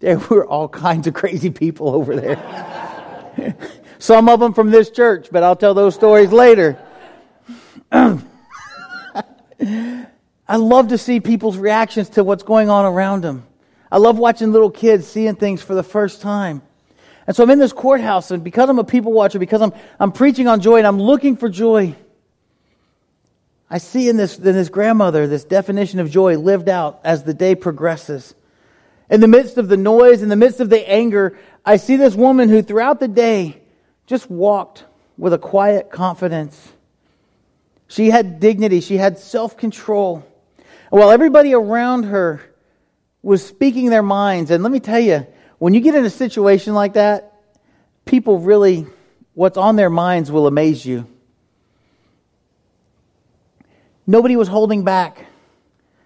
There 0.00 0.18
were 0.18 0.46
all 0.46 0.68
kinds 0.68 1.06
of 1.06 1.14
crazy 1.14 1.50
people 1.50 1.94
over 1.94 2.16
there. 2.16 3.56
Some 3.98 4.28
of 4.28 4.40
them 4.40 4.54
from 4.54 4.70
this 4.70 4.90
church, 4.90 5.28
but 5.30 5.42
I'll 5.42 5.56
tell 5.56 5.74
those 5.74 5.94
stories 5.94 6.32
later. 6.32 6.78
I 10.48 10.56
love 10.56 10.88
to 10.88 10.98
see 10.98 11.20
people's 11.20 11.56
reactions 11.56 12.10
to 12.10 12.24
what's 12.24 12.42
going 12.42 12.68
on 12.68 12.84
around 12.84 13.22
them. 13.22 13.46
I 13.90 13.98
love 13.98 14.18
watching 14.18 14.52
little 14.52 14.70
kids 14.70 15.06
seeing 15.06 15.36
things 15.36 15.62
for 15.62 15.74
the 15.74 15.82
first 15.82 16.20
time. 16.22 16.62
And 17.26 17.36
so 17.36 17.44
I'm 17.44 17.50
in 17.50 17.58
this 17.58 17.72
courthouse, 17.72 18.30
and 18.30 18.42
because 18.42 18.68
I'm 18.68 18.78
a 18.78 18.84
people 18.84 19.12
watcher, 19.12 19.38
because 19.38 19.62
I'm, 19.62 19.72
I'm 20.00 20.12
preaching 20.12 20.48
on 20.48 20.60
joy 20.60 20.78
and 20.78 20.86
I'm 20.86 21.00
looking 21.00 21.36
for 21.36 21.48
joy, 21.48 21.94
I 23.70 23.78
see 23.78 24.08
in 24.08 24.16
this, 24.16 24.36
in 24.36 24.44
this 24.44 24.68
grandmother 24.68 25.26
this 25.26 25.44
definition 25.44 26.00
of 26.00 26.10
joy 26.10 26.36
lived 26.36 26.68
out 26.68 27.00
as 27.04 27.22
the 27.22 27.32
day 27.32 27.54
progresses. 27.54 28.34
In 29.08 29.20
the 29.20 29.28
midst 29.28 29.56
of 29.56 29.68
the 29.68 29.76
noise, 29.76 30.22
in 30.22 30.28
the 30.28 30.36
midst 30.36 30.60
of 30.60 30.68
the 30.68 30.90
anger, 30.90 31.38
I 31.64 31.76
see 31.76 31.96
this 31.96 32.14
woman 32.14 32.48
who 32.48 32.62
throughout 32.62 32.98
the 32.98 33.08
day 33.08 33.62
just 34.06 34.30
walked 34.30 34.84
with 35.16 35.32
a 35.32 35.38
quiet 35.38 35.90
confidence. 35.90 36.72
She 37.88 38.10
had 38.10 38.40
dignity, 38.40 38.80
she 38.80 38.96
had 38.96 39.18
self 39.18 39.56
control. 39.56 40.26
While 40.92 41.10
everybody 41.10 41.54
around 41.54 42.02
her 42.02 42.42
was 43.22 43.42
speaking 43.42 43.88
their 43.88 44.02
minds, 44.02 44.50
and 44.50 44.62
let 44.62 44.70
me 44.70 44.78
tell 44.78 45.00
you, 45.00 45.26
when 45.56 45.72
you 45.72 45.80
get 45.80 45.94
in 45.94 46.04
a 46.04 46.10
situation 46.10 46.74
like 46.74 46.92
that, 46.92 47.32
people 48.04 48.40
really, 48.40 48.84
what's 49.32 49.56
on 49.56 49.76
their 49.76 49.88
minds 49.88 50.30
will 50.30 50.46
amaze 50.46 50.84
you. 50.84 51.06
Nobody 54.06 54.36
was 54.36 54.48
holding 54.48 54.84
back. 54.84 55.24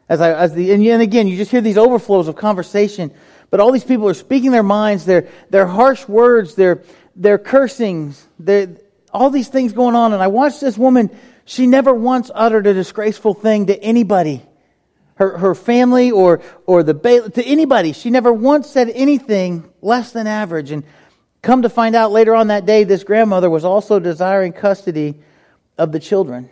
As 0.08 0.20
I, 0.20 0.32
as 0.34 0.54
the, 0.54 0.70
and 0.70 1.02
again, 1.02 1.26
you 1.26 1.36
just 1.36 1.50
hear 1.50 1.60
these 1.60 1.78
overflows 1.78 2.28
of 2.28 2.36
conversation, 2.36 3.12
but 3.50 3.58
all 3.58 3.72
these 3.72 3.82
people 3.82 4.08
are 4.08 4.14
speaking 4.14 4.52
their 4.52 4.62
minds, 4.62 5.04
their, 5.04 5.28
their 5.50 5.66
harsh 5.66 6.06
words, 6.06 6.54
their, 6.54 6.84
their 7.16 7.38
cursings, 7.38 8.24
their, 8.38 8.76
all 9.12 9.30
these 9.30 9.48
things 9.48 9.72
going 9.72 9.96
on. 9.96 10.12
And 10.12 10.22
I 10.22 10.28
watched 10.28 10.60
this 10.60 10.78
woman, 10.78 11.10
she 11.44 11.66
never 11.66 11.92
once 11.92 12.30
uttered 12.32 12.68
a 12.68 12.72
disgraceful 12.72 13.34
thing 13.34 13.66
to 13.66 13.82
anybody. 13.82 14.44
Her, 15.16 15.38
her 15.38 15.54
family 15.54 16.10
or, 16.10 16.42
or 16.66 16.82
the, 16.82 16.94
to 17.34 17.44
anybody. 17.44 17.92
She 17.92 18.10
never 18.10 18.32
once 18.32 18.68
said 18.68 18.90
anything 18.90 19.68
less 19.80 20.12
than 20.12 20.26
average. 20.26 20.70
And 20.70 20.84
come 21.42 21.62
to 21.62 21.70
find 21.70 21.96
out 21.96 22.12
later 22.12 22.34
on 22.34 22.48
that 22.48 22.66
day, 22.66 22.84
this 22.84 23.02
grandmother 23.02 23.48
was 23.48 23.64
also 23.64 23.98
desiring 23.98 24.52
custody 24.52 25.14
of 25.78 25.90
the 25.92 26.00
children. 26.00 26.50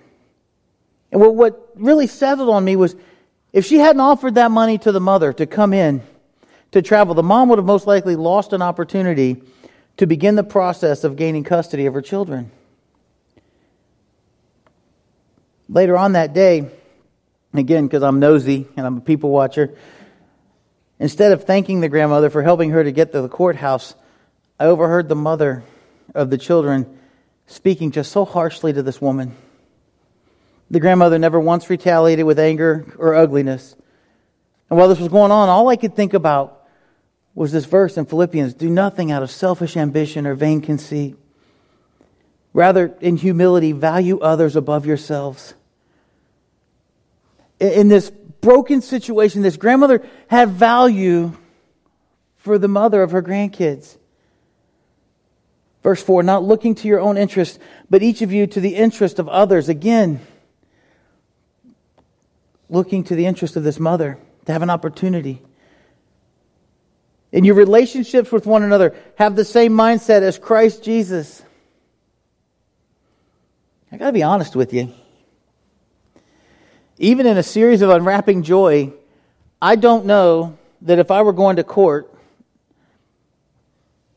And 1.12 1.20
what, 1.20 1.34
what 1.34 1.70
really 1.76 2.06
settled 2.06 2.48
on 2.48 2.64
me 2.64 2.76
was 2.76 2.96
if 3.52 3.66
she 3.66 3.78
hadn't 3.78 4.00
offered 4.00 4.34
that 4.34 4.50
money 4.50 4.78
to 4.78 4.92
the 4.92 5.00
mother 5.00 5.32
to 5.34 5.46
come 5.46 5.72
in 5.72 6.02
to 6.72 6.82
travel, 6.82 7.14
the 7.14 7.22
mom 7.22 7.48
would 7.50 7.58
have 7.58 7.66
most 7.66 7.86
likely 7.86 8.16
lost 8.16 8.52
an 8.52 8.62
opportunity 8.62 9.40
to 9.96 10.06
begin 10.06 10.34
the 10.34 10.42
process 10.42 11.04
of 11.04 11.16
gaining 11.16 11.44
custody 11.44 11.86
of 11.86 11.94
her 11.94 12.02
children. 12.02 12.50
Later 15.68 15.96
on 15.96 16.12
that 16.12 16.34
day, 16.34 16.68
again, 17.60 17.86
because 17.86 18.02
I'm 18.02 18.20
nosy 18.20 18.66
and 18.76 18.86
I'm 18.86 18.98
a 18.98 19.00
people 19.00 19.30
watcher, 19.30 19.74
instead 20.98 21.32
of 21.32 21.44
thanking 21.44 21.80
the 21.80 21.88
grandmother 21.88 22.30
for 22.30 22.42
helping 22.42 22.70
her 22.70 22.82
to 22.82 22.92
get 22.92 23.12
to 23.12 23.22
the 23.22 23.28
courthouse, 23.28 23.94
I 24.58 24.66
overheard 24.66 25.08
the 25.08 25.16
mother 25.16 25.64
of 26.14 26.30
the 26.30 26.38
children 26.38 26.98
speaking 27.46 27.90
just 27.90 28.12
so 28.12 28.24
harshly 28.24 28.72
to 28.72 28.82
this 28.82 29.00
woman. 29.00 29.36
The 30.70 30.80
grandmother 30.80 31.18
never 31.18 31.38
once 31.38 31.68
retaliated 31.68 32.24
with 32.24 32.38
anger 32.38 32.92
or 32.98 33.14
ugliness. 33.14 33.76
And 34.70 34.78
while 34.78 34.88
this 34.88 34.98
was 34.98 35.08
going 35.08 35.30
on, 35.30 35.48
all 35.48 35.68
I 35.68 35.76
could 35.76 35.94
think 35.94 36.14
about 36.14 36.62
was 37.34 37.52
this 37.52 37.64
verse 37.64 37.96
in 37.96 38.06
Philippians 38.06 38.54
do 38.54 38.70
nothing 38.70 39.10
out 39.12 39.22
of 39.22 39.30
selfish 39.30 39.76
ambition 39.76 40.26
or 40.26 40.34
vain 40.34 40.60
conceit. 40.60 41.16
Rather, 42.52 42.94
in 43.00 43.16
humility, 43.16 43.72
value 43.72 44.20
others 44.20 44.54
above 44.54 44.86
yourselves. 44.86 45.54
In 47.72 47.88
this 47.88 48.10
broken 48.10 48.82
situation, 48.82 49.42
this 49.42 49.56
grandmother 49.56 50.06
had 50.28 50.50
value 50.50 51.32
for 52.36 52.58
the 52.58 52.68
mother 52.68 53.02
of 53.02 53.12
her 53.12 53.22
grandkids. 53.22 53.96
Verse 55.82 56.02
4 56.02 56.22
not 56.22 56.42
looking 56.42 56.74
to 56.74 56.88
your 56.88 57.00
own 57.00 57.16
interest, 57.16 57.58
but 57.88 58.02
each 58.02 58.22
of 58.22 58.32
you 58.32 58.46
to 58.46 58.60
the 58.60 58.74
interest 58.74 59.18
of 59.18 59.28
others. 59.28 59.68
Again, 59.68 60.20
looking 62.68 63.04
to 63.04 63.14
the 63.14 63.26
interest 63.26 63.56
of 63.56 63.64
this 63.64 63.80
mother 63.80 64.18
to 64.44 64.52
have 64.52 64.62
an 64.62 64.70
opportunity. 64.70 65.40
In 67.32 67.44
your 67.44 67.54
relationships 67.54 68.30
with 68.30 68.46
one 68.46 68.62
another, 68.62 68.94
have 69.16 69.36
the 69.36 69.44
same 69.44 69.72
mindset 69.72 70.22
as 70.22 70.38
Christ 70.38 70.84
Jesus. 70.84 71.42
I 73.90 73.96
got 73.96 74.06
to 74.06 74.12
be 74.12 74.22
honest 74.22 74.54
with 74.54 74.72
you. 74.72 74.92
Even 76.98 77.26
in 77.26 77.36
a 77.36 77.42
series 77.42 77.82
of 77.82 77.90
unwrapping 77.90 78.42
joy, 78.42 78.92
I 79.60 79.76
don't 79.76 80.06
know 80.06 80.56
that 80.82 80.98
if 80.98 81.10
I 81.10 81.22
were 81.22 81.32
going 81.32 81.56
to 81.56 81.64
court 81.64 82.14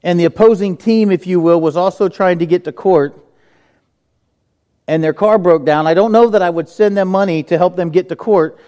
and 0.03 0.19
the 0.19 0.25
opposing 0.25 0.77
team, 0.77 1.11
if 1.11 1.25
you 1.25 1.39
will, 1.39 1.59
was 1.59 1.75
also 1.75 2.07
trying 2.07 2.39
to 2.39 2.45
get 2.45 2.63
to 2.65 2.71
court, 2.71 3.19
and 4.87 5.03
their 5.03 5.13
car 5.13 5.37
broke 5.37 5.65
down, 5.65 5.87
I 5.87 5.93
don't 5.93 6.11
know 6.11 6.29
that 6.29 6.41
I 6.41 6.49
would 6.49 6.69
send 6.69 6.95
them 6.95 7.09
money 7.09 7.43
to 7.43 7.57
help 7.57 7.75
them 7.75 7.89
get 7.89 8.07
to 8.09 8.15
court 8.15 8.59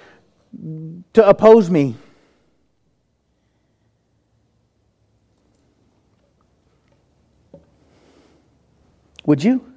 to 1.13 1.27
oppose 1.27 1.69
me. 1.69 1.95
Would 9.25 9.43
you? 9.43 9.68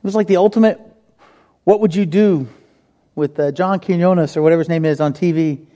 It 0.00 0.04
was 0.04 0.14
like 0.14 0.26
the 0.26 0.36
ultimate 0.36 0.80
what 1.64 1.80
would 1.80 1.94
you 1.94 2.06
do 2.06 2.48
with 3.14 3.38
uh, 3.38 3.52
John 3.52 3.80
Quinones 3.80 4.36
or 4.36 4.42
whatever 4.42 4.60
his 4.60 4.68
name 4.68 4.84
is 4.84 5.00
on 5.00 5.12
TV? 5.12 5.66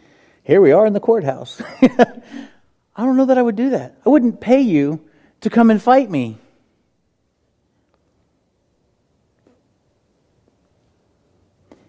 Here 0.42 0.60
we 0.60 0.72
are 0.72 0.86
in 0.86 0.92
the 0.92 1.00
courthouse. 1.00 1.60
I 1.82 3.04
don't 3.04 3.16
know 3.16 3.26
that 3.26 3.38
I 3.38 3.42
would 3.42 3.56
do 3.56 3.70
that. 3.70 3.96
I 4.04 4.08
wouldn't 4.08 4.40
pay 4.40 4.60
you 4.60 5.04
to 5.42 5.50
come 5.50 5.70
and 5.70 5.80
fight 5.80 6.10
me. 6.10 6.38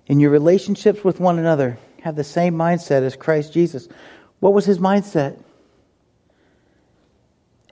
in 0.07 0.19
your 0.19 0.31
relationships 0.31 1.03
with 1.03 1.19
one 1.19 1.39
another, 1.39 1.77
have 2.01 2.15
the 2.15 2.23
same 2.23 2.55
mindset 2.55 3.01
as 3.01 3.15
Christ 3.15 3.53
Jesus. 3.53 3.87
What 4.39 4.53
was 4.53 4.65
his 4.65 4.77
mindset? 4.77 5.41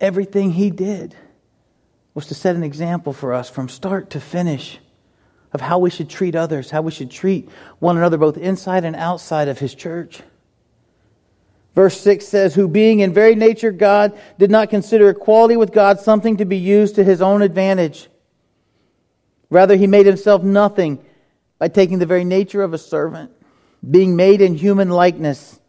Everything 0.01 0.51
he 0.51 0.71
did 0.71 1.15
was 2.13 2.27
to 2.27 2.35
set 2.35 2.55
an 2.55 2.63
example 2.63 3.13
for 3.13 3.33
us 3.33 3.49
from 3.49 3.69
start 3.69 4.09
to 4.11 4.19
finish 4.19 4.79
of 5.51 5.61
how 5.61 5.79
we 5.79 5.89
should 5.89 6.09
treat 6.09 6.35
others, 6.35 6.71
how 6.71 6.81
we 6.81 6.91
should 6.91 7.11
treat 7.11 7.49
one 7.79 7.97
another, 7.97 8.17
both 8.17 8.37
inside 8.37 8.83
and 8.83 8.95
outside 8.95 9.47
of 9.47 9.59
his 9.59 9.75
church. 9.75 10.21
Verse 11.75 11.99
6 12.01 12.27
says, 12.27 12.55
Who 12.55 12.67
being 12.67 12.99
in 12.99 13.13
very 13.13 13.35
nature 13.35 13.71
God, 13.71 14.17
did 14.37 14.51
not 14.51 14.69
consider 14.69 15.09
equality 15.09 15.57
with 15.57 15.71
God 15.71 15.99
something 15.99 16.37
to 16.37 16.45
be 16.45 16.57
used 16.57 16.95
to 16.95 17.03
his 17.03 17.21
own 17.21 17.41
advantage. 17.41 18.09
Rather, 19.49 19.75
he 19.75 19.87
made 19.87 20.05
himself 20.05 20.43
nothing 20.43 21.03
by 21.59 21.67
taking 21.67 21.99
the 21.99 22.05
very 22.05 22.23
nature 22.23 22.63
of 22.63 22.73
a 22.73 22.77
servant, 22.77 23.31
being 23.89 24.15
made 24.15 24.41
in 24.41 24.55
human 24.55 24.89
likeness. 24.89 25.59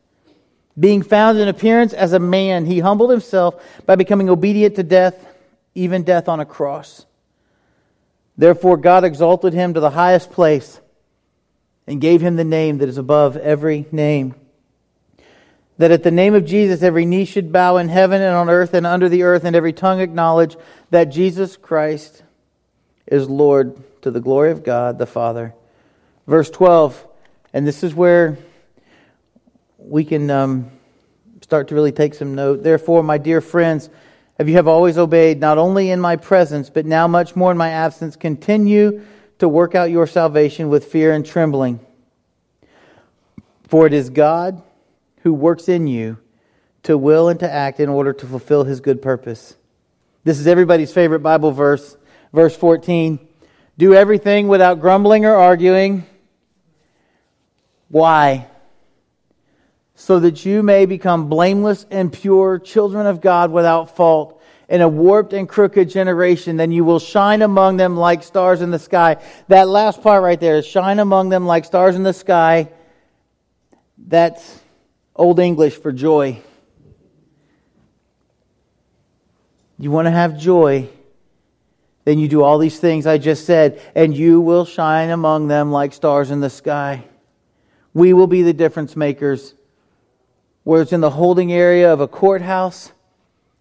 Being 0.78 1.02
found 1.02 1.38
in 1.38 1.48
appearance 1.48 1.92
as 1.92 2.12
a 2.12 2.18
man, 2.18 2.66
he 2.66 2.80
humbled 2.80 3.10
himself 3.10 3.62
by 3.86 3.94
becoming 3.94 4.28
obedient 4.28 4.76
to 4.76 4.82
death, 4.82 5.14
even 5.74 6.02
death 6.02 6.28
on 6.28 6.40
a 6.40 6.44
cross. 6.44 7.06
Therefore, 8.36 8.76
God 8.76 9.04
exalted 9.04 9.52
him 9.52 9.74
to 9.74 9.80
the 9.80 9.90
highest 9.90 10.30
place 10.30 10.80
and 11.86 12.00
gave 12.00 12.20
him 12.20 12.36
the 12.36 12.44
name 12.44 12.78
that 12.78 12.88
is 12.88 12.98
above 12.98 13.36
every 13.36 13.86
name. 13.92 14.34
That 15.78 15.90
at 15.90 16.02
the 16.02 16.10
name 16.10 16.34
of 16.34 16.44
Jesus, 16.44 16.82
every 16.82 17.04
knee 17.04 17.24
should 17.24 17.52
bow 17.52 17.76
in 17.76 17.88
heaven 17.88 18.22
and 18.22 18.34
on 18.34 18.48
earth 18.48 18.74
and 18.74 18.86
under 18.86 19.08
the 19.08 19.24
earth, 19.24 19.44
and 19.44 19.56
every 19.56 19.72
tongue 19.72 20.00
acknowledge 20.00 20.56
that 20.90 21.06
Jesus 21.06 21.56
Christ 21.56 22.22
is 23.06 23.28
Lord 23.28 23.76
to 24.02 24.10
the 24.10 24.20
glory 24.20 24.50
of 24.50 24.64
God 24.64 24.98
the 24.98 25.06
Father. 25.06 25.54
Verse 26.26 26.48
12, 26.50 27.06
and 27.52 27.66
this 27.66 27.82
is 27.82 27.94
where 27.94 28.38
we 29.78 30.04
can 30.04 30.30
um, 30.30 30.70
start 31.42 31.68
to 31.68 31.74
really 31.74 31.92
take 31.92 32.14
some 32.14 32.34
note. 32.34 32.62
Therefore, 32.62 33.02
my 33.02 33.18
dear 33.18 33.40
friends, 33.40 33.90
if 34.38 34.48
you 34.48 34.54
have 34.54 34.68
always 34.68 34.98
obeyed, 34.98 35.40
not 35.40 35.58
only 35.58 35.90
in 35.90 36.00
my 36.00 36.16
presence, 36.16 36.70
but 36.70 36.86
now 36.86 37.06
much 37.06 37.36
more 37.36 37.50
in 37.50 37.58
my 37.58 37.70
absence, 37.70 38.16
continue 38.16 39.02
to 39.38 39.48
work 39.48 39.74
out 39.74 39.90
your 39.90 40.06
salvation 40.06 40.68
with 40.68 40.86
fear 40.86 41.12
and 41.12 41.24
trembling. 41.24 41.80
For 43.68 43.86
it 43.86 43.92
is 43.92 44.10
God 44.10 44.62
who 45.22 45.32
works 45.32 45.68
in 45.68 45.86
you 45.86 46.18
to 46.82 46.98
will 46.98 47.28
and 47.28 47.40
to 47.40 47.50
act 47.50 47.80
in 47.80 47.88
order 47.88 48.12
to 48.12 48.26
fulfill 48.26 48.64
his 48.64 48.80
good 48.80 49.00
purpose. 49.00 49.56
This 50.24 50.38
is 50.38 50.46
everybody's 50.46 50.92
favorite 50.92 51.20
Bible 51.20 51.52
verse, 51.52 51.96
verse 52.32 52.56
14. 52.56 53.18
Do 53.78 53.94
everything 53.94 54.48
without 54.48 54.80
grumbling 54.80 55.24
or 55.24 55.34
arguing 55.34 56.06
why? 57.94 58.48
So 60.04 60.20
that 60.20 60.44
you 60.44 60.62
may 60.62 60.84
become 60.84 61.30
blameless 61.30 61.86
and 61.90 62.12
pure 62.12 62.58
children 62.58 63.06
of 63.06 63.22
God 63.22 63.50
without 63.50 63.96
fault 63.96 64.38
in 64.68 64.82
a 64.82 64.86
warped 64.86 65.32
and 65.32 65.48
crooked 65.48 65.88
generation, 65.88 66.58
then 66.58 66.70
you 66.70 66.84
will 66.84 66.98
shine 66.98 67.40
among 67.40 67.78
them 67.78 67.96
like 67.96 68.22
stars 68.22 68.60
in 68.60 68.70
the 68.70 68.78
sky. 68.78 69.16
That 69.48 69.66
last 69.66 70.02
part 70.02 70.22
right 70.22 70.38
there 70.38 70.56
is 70.56 70.66
shine 70.66 70.98
among 70.98 71.30
them 71.30 71.46
like 71.46 71.64
stars 71.64 71.96
in 71.96 72.02
the 72.02 72.12
sky 72.12 72.68
That's 73.96 74.60
Old 75.16 75.40
English 75.40 75.76
for 75.76 75.90
joy. 75.90 76.42
You 79.78 79.90
want 79.90 80.04
to 80.04 80.10
have 80.10 80.38
joy, 80.38 80.90
then 82.04 82.18
you 82.18 82.28
do 82.28 82.42
all 82.42 82.58
these 82.58 82.78
things 82.78 83.06
I 83.06 83.16
just 83.16 83.46
said, 83.46 83.80
and 83.94 84.14
you 84.14 84.42
will 84.42 84.66
shine 84.66 85.08
among 85.08 85.48
them 85.48 85.72
like 85.72 85.94
stars 85.94 86.30
in 86.30 86.40
the 86.40 86.50
sky. 86.50 87.04
We 87.94 88.12
will 88.12 88.26
be 88.26 88.42
the 88.42 88.52
difference 88.52 88.96
makers. 88.96 89.54
Whether 90.64 90.82
it's 90.82 90.92
in 90.92 91.00
the 91.00 91.10
holding 91.10 91.52
area 91.52 91.92
of 91.92 92.00
a 92.00 92.08
courthouse, 92.08 92.92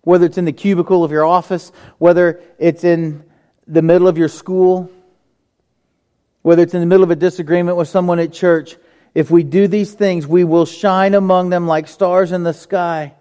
whether 0.01 0.25
it's 0.25 0.37
in 0.37 0.45
the 0.45 0.51
cubicle 0.51 1.03
of 1.03 1.11
your 1.11 1.25
office, 1.25 1.71
whether 1.97 2.41
it's 2.57 2.83
in 2.83 3.23
the 3.67 3.81
middle 3.81 4.07
of 4.07 4.17
your 4.17 4.27
school, 4.27 4.91
whether 6.41 6.61
it's 6.61 6.73
in 6.73 6.81
the 6.81 6.85
middle 6.85 7.03
of 7.03 7.11
a 7.11 7.15
disagreement 7.15 7.77
with 7.77 7.87
someone 7.87 8.19
at 8.19 8.33
church, 8.33 8.75
if 9.13 9.29
we 9.29 9.43
do 9.43 9.67
these 9.67 9.93
things, 9.93 10.25
we 10.25 10.43
will 10.43 10.65
shine 10.65 11.13
among 11.13 11.49
them 11.49 11.67
like 11.67 11.87
stars 11.87 12.31
in 12.31 12.43
the 12.43 12.53
sky. 12.53 13.13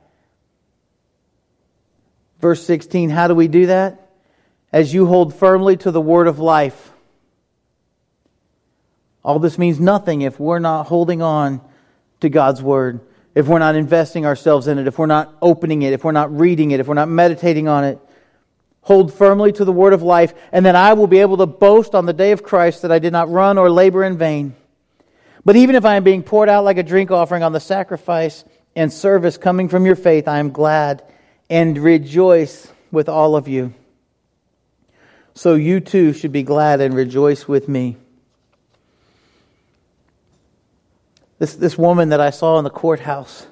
Verse 2.40 2.64
16, 2.64 3.10
how 3.10 3.28
do 3.28 3.34
we 3.34 3.46
do 3.46 3.66
that? 3.66 4.10
As 4.72 4.92
you 4.92 5.06
hold 5.06 5.34
firmly 5.34 5.76
to 5.78 5.90
the 5.90 6.00
word 6.00 6.26
of 6.26 6.38
life. 6.38 6.90
All 9.24 9.38
this 9.38 9.58
means 9.58 9.78
nothing 9.78 10.22
if 10.22 10.40
we're 10.40 10.58
not 10.58 10.84
holding 10.86 11.22
on 11.22 11.60
to 12.20 12.28
God's 12.28 12.60
word, 12.60 13.00
if 13.34 13.46
we're 13.46 13.58
not 13.58 13.74
investing 13.74 14.26
ourselves 14.26 14.68
in 14.68 14.78
it, 14.78 14.86
if 14.86 14.98
we're 14.98 15.06
not 15.06 15.34
opening 15.40 15.82
it, 15.82 15.92
if 15.92 16.04
we're 16.04 16.12
not 16.12 16.36
reading 16.36 16.70
it, 16.70 16.80
if 16.80 16.86
we're 16.86 16.94
not 16.94 17.08
meditating 17.08 17.68
on 17.68 17.84
it. 17.84 17.98
Hold 18.82 19.14
firmly 19.14 19.52
to 19.52 19.64
the 19.64 19.72
word 19.72 19.92
of 19.92 20.02
life, 20.02 20.34
and 20.50 20.66
then 20.66 20.74
I 20.74 20.94
will 20.94 21.06
be 21.06 21.18
able 21.18 21.36
to 21.38 21.46
boast 21.46 21.94
on 21.94 22.04
the 22.04 22.12
day 22.12 22.32
of 22.32 22.42
Christ 22.42 22.82
that 22.82 22.92
I 22.92 22.98
did 22.98 23.12
not 23.12 23.30
run 23.30 23.56
or 23.56 23.70
labor 23.70 24.04
in 24.04 24.18
vain. 24.18 24.54
But 25.44 25.56
even 25.56 25.76
if 25.76 25.84
I 25.84 25.96
am 25.96 26.04
being 26.04 26.22
poured 26.22 26.48
out 26.48 26.64
like 26.64 26.78
a 26.78 26.82
drink 26.82 27.10
offering 27.10 27.42
on 27.42 27.52
the 27.52 27.60
sacrifice 27.60 28.44
and 28.76 28.92
service 28.92 29.38
coming 29.38 29.68
from 29.68 29.86
your 29.86 29.96
faith, 29.96 30.28
I 30.28 30.38
am 30.38 30.50
glad 30.50 31.04
and 31.48 31.78
rejoice 31.78 32.72
with 32.90 33.08
all 33.08 33.36
of 33.36 33.48
you. 33.48 33.74
So 35.34 35.54
you 35.54 35.80
too 35.80 36.12
should 36.12 36.32
be 36.32 36.42
glad 36.42 36.80
and 36.80 36.94
rejoice 36.94 37.48
with 37.48 37.68
me. 37.68 37.96
This, 41.42 41.56
this 41.56 41.76
woman 41.76 42.10
that 42.10 42.20
I 42.20 42.30
saw 42.30 42.58
in 42.58 42.62
the 42.62 42.70
courthouse, 42.70 43.48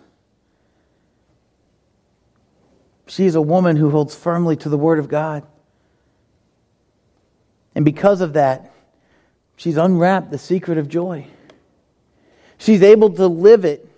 she 3.09 3.27
is 3.27 3.35
a 3.35 3.43
woman 3.43 3.75
who 3.75 3.91
holds 3.91 4.15
firmly 4.15 4.55
to 4.59 4.69
the 4.69 4.79
Word 4.79 5.01
of 5.01 5.09
God. 5.09 5.45
And 7.75 7.85
because 7.85 8.21
of 8.21 8.35
that, 8.35 8.73
she's 9.57 9.77
unwrapped 9.77 10.31
the 10.31 10.39
secret 10.39 10.79
of 10.79 10.89
joy. 10.89 11.27
She's 12.59 12.85
able 12.85 13.11
to 13.11 13.27
live 13.27 13.65
it 13.65 13.91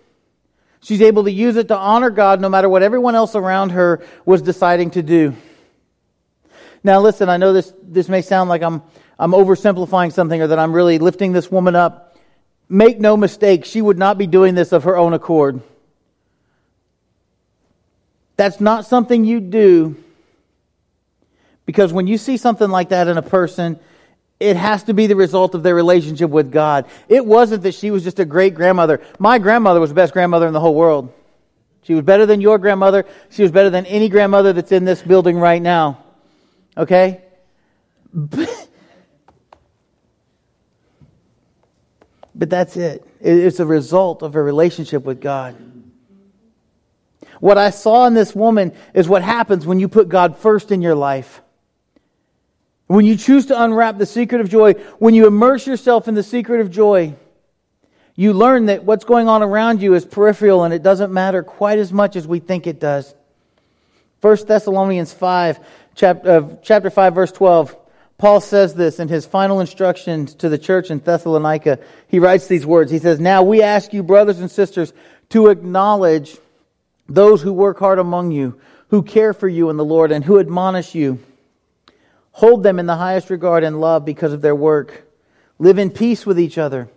She's 0.80 1.02
able 1.02 1.24
to 1.24 1.30
use 1.30 1.56
it 1.56 1.68
to 1.68 1.76
honor 1.76 2.08
God 2.08 2.40
no 2.40 2.48
matter 2.48 2.70
what 2.70 2.82
everyone 2.82 3.14
else 3.14 3.36
around 3.36 3.72
her 3.72 4.02
was 4.24 4.40
deciding 4.40 4.92
to 4.92 5.02
do. 5.02 5.36
Now, 6.82 7.02
listen, 7.02 7.28
I 7.28 7.36
know 7.36 7.52
this, 7.52 7.74
this 7.82 8.08
may 8.08 8.22
sound 8.22 8.48
like 8.48 8.62
I'm, 8.62 8.80
I'm 9.18 9.32
oversimplifying 9.32 10.12
something 10.14 10.40
or 10.40 10.46
that 10.48 10.58
I'm 10.58 10.72
really 10.72 10.98
lifting 10.98 11.32
this 11.32 11.52
woman 11.52 11.76
up. 11.76 12.11
Make 12.72 12.98
no 12.98 13.18
mistake, 13.18 13.66
she 13.66 13.82
would 13.82 13.98
not 13.98 14.16
be 14.16 14.26
doing 14.26 14.54
this 14.54 14.72
of 14.72 14.84
her 14.84 14.96
own 14.96 15.12
accord. 15.12 15.60
That's 18.38 18.62
not 18.62 18.86
something 18.86 19.26
you 19.26 19.40
do 19.40 20.02
because 21.66 21.92
when 21.92 22.06
you 22.06 22.16
see 22.16 22.38
something 22.38 22.70
like 22.70 22.88
that 22.88 23.08
in 23.08 23.18
a 23.18 23.22
person, 23.22 23.78
it 24.40 24.56
has 24.56 24.84
to 24.84 24.94
be 24.94 25.06
the 25.06 25.14
result 25.14 25.54
of 25.54 25.62
their 25.62 25.74
relationship 25.74 26.30
with 26.30 26.50
God. 26.50 26.86
It 27.10 27.26
wasn't 27.26 27.62
that 27.64 27.74
she 27.74 27.90
was 27.90 28.04
just 28.04 28.18
a 28.20 28.24
great 28.24 28.54
grandmother. 28.54 29.02
My 29.18 29.38
grandmother 29.38 29.78
was 29.78 29.90
the 29.90 29.94
best 29.94 30.14
grandmother 30.14 30.46
in 30.46 30.54
the 30.54 30.60
whole 30.60 30.74
world. 30.74 31.12
She 31.82 31.92
was 31.92 32.04
better 32.04 32.24
than 32.24 32.40
your 32.40 32.56
grandmother. 32.56 33.04
She 33.28 33.42
was 33.42 33.50
better 33.50 33.68
than 33.68 33.84
any 33.84 34.08
grandmother 34.08 34.54
that's 34.54 34.72
in 34.72 34.86
this 34.86 35.02
building 35.02 35.36
right 35.36 35.60
now. 35.60 36.02
Okay? 36.78 37.20
But, 38.14 38.48
but 42.34 42.50
that's 42.50 42.76
it. 42.76 43.06
It's 43.20 43.60
a 43.60 43.66
result 43.66 44.22
of 44.22 44.34
a 44.34 44.42
relationship 44.42 45.04
with 45.04 45.20
God. 45.20 45.56
What 47.40 47.58
I 47.58 47.70
saw 47.70 48.06
in 48.06 48.14
this 48.14 48.34
woman 48.34 48.72
is 48.94 49.08
what 49.08 49.22
happens 49.22 49.66
when 49.66 49.80
you 49.80 49.88
put 49.88 50.08
God 50.08 50.38
first 50.38 50.70
in 50.70 50.80
your 50.80 50.94
life. 50.94 51.42
When 52.86 53.04
you 53.04 53.16
choose 53.16 53.46
to 53.46 53.62
unwrap 53.62 53.98
the 53.98 54.06
secret 54.06 54.40
of 54.40 54.48
joy, 54.48 54.74
when 54.98 55.14
you 55.14 55.26
immerse 55.26 55.66
yourself 55.66 56.08
in 56.08 56.14
the 56.14 56.22
secret 56.22 56.60
of 56.60 56.70
joy, 56.70 57.14
you 58.14 58.32
learn 58.32 58.66
that 58.66 58.84
what's 58.84 59.04
going 59.04 59.28
on 59.28 59.42
around 59.42 59.80
you 59.80 59.94
is 59.94 60.04
peripheral 60.04 60.64
and 60.64 60.74
it 60.74 60.82
doesn't 60.82 61.12
matter 61.12 61.42
quite 61.42 61.78
as 61.78 61.92
much 61.92 62.16
as 62.16 62.26
we 62.26 62.38
think 62.38 62.66
it 62.66 62.78
does. 62.78 63.14
1 64.20 64.46
Thessalonians 64.46 65.12
5, 65.12 65.58
chapter, 65.94 66.30
uh, 66.30 66.56
chapter 66.62 66.90
5, 66.90 67.14
verse 67.14 67.32
12. 67.32 67.76
Paul 68.22 68.40
says 68.40 68.72
this 68.74 69.00
in 69.00 69.08
his 69.08 69.26
final 69.26 69.58
instructions 69.58 70.36
to 70.36 70.48
the 70.48 70.56
church 70.56 70.92
in 70.92 71.00
Thessalonica. 71.00 71.80
He 72.06 72.20
writes 72.20 72.46
these 72.46 72.64
words. 72.64 72.92
He 72.92 73.00
says, 73.00 73.18
Now 73.18 73.42
we 73.42 73.62
ask 73.62 73.92
you, 73.92 74.04
brothers 74.04 74.38
and 74.38 74.48
sisters, 74.48 74.92
to 75.30 75.48
acknowledge 75.48 76.38
those 77.08 77.42
who 77.42 77.52
work 77.52 77.80
hard 77.80 77.98
among 77.98 78.30
you, 78.30 78.60
who 78.90 79.02
care 79.02 79.32
for 79.32 79.48
you 79.48 79.70
in 79.70 79.76
the 79.76 79.84
Lord, 79.84 80.12
and 80.12 80.24
who 80.24 80.38
admonish 80.38 80.94
you. 80.94 81.18
Hold 82.30 82.62
them 82.62 82.78
in 82.78 82.86
the 82.86 82.94
highest 82.94 83.28
regard 83.28 83.64
and 83.64 83.80
love 83.80 84.04
because 84.04 84.32
of 84.32 84.40
their 84.40 84.54
work. 84.54 85.02
Live 85.58 85.78
in 85.78 85.90
peace 85.90 86.24
with 86.24 86.38
each 86.38 86.58
other. 86.58 86.88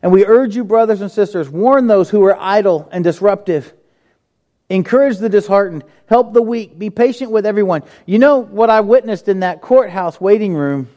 And 0.00 0.12
we 0.12 0.24
urge 0.24 0.54
you, 0.54 0.62
brothers 0.62 1.00
and 1.00 1.10
sisters, 1.10 1.48
warn 1.48 1.88
those 1.88 2.08
who 2.08 2.22
are 2.24 2.38
idle 2.38 2.88
and 2.92 3.02
disruptive. 3.02 3.74
Encourage 4.70 5.18
the 5.18 5.28
disheartened. 5.28 5.84
Help 6.06 6.32
the 6.32 6.42
weak. 6.42 6.78
Be 6.78 6.90
patient 6.90 7.30
with 7.30 7.46
everyone. 7.46 7.82
You 8.06 8.18
know 8.18 8.38
what 8.38 8.70
I 8.70 8.80
witnessed 8.80 9.28
in 9.28 9.40
that 9.40 9.60
courthouse 9.62 10.20
waiting 10.20 10.54
room 10.54 10.88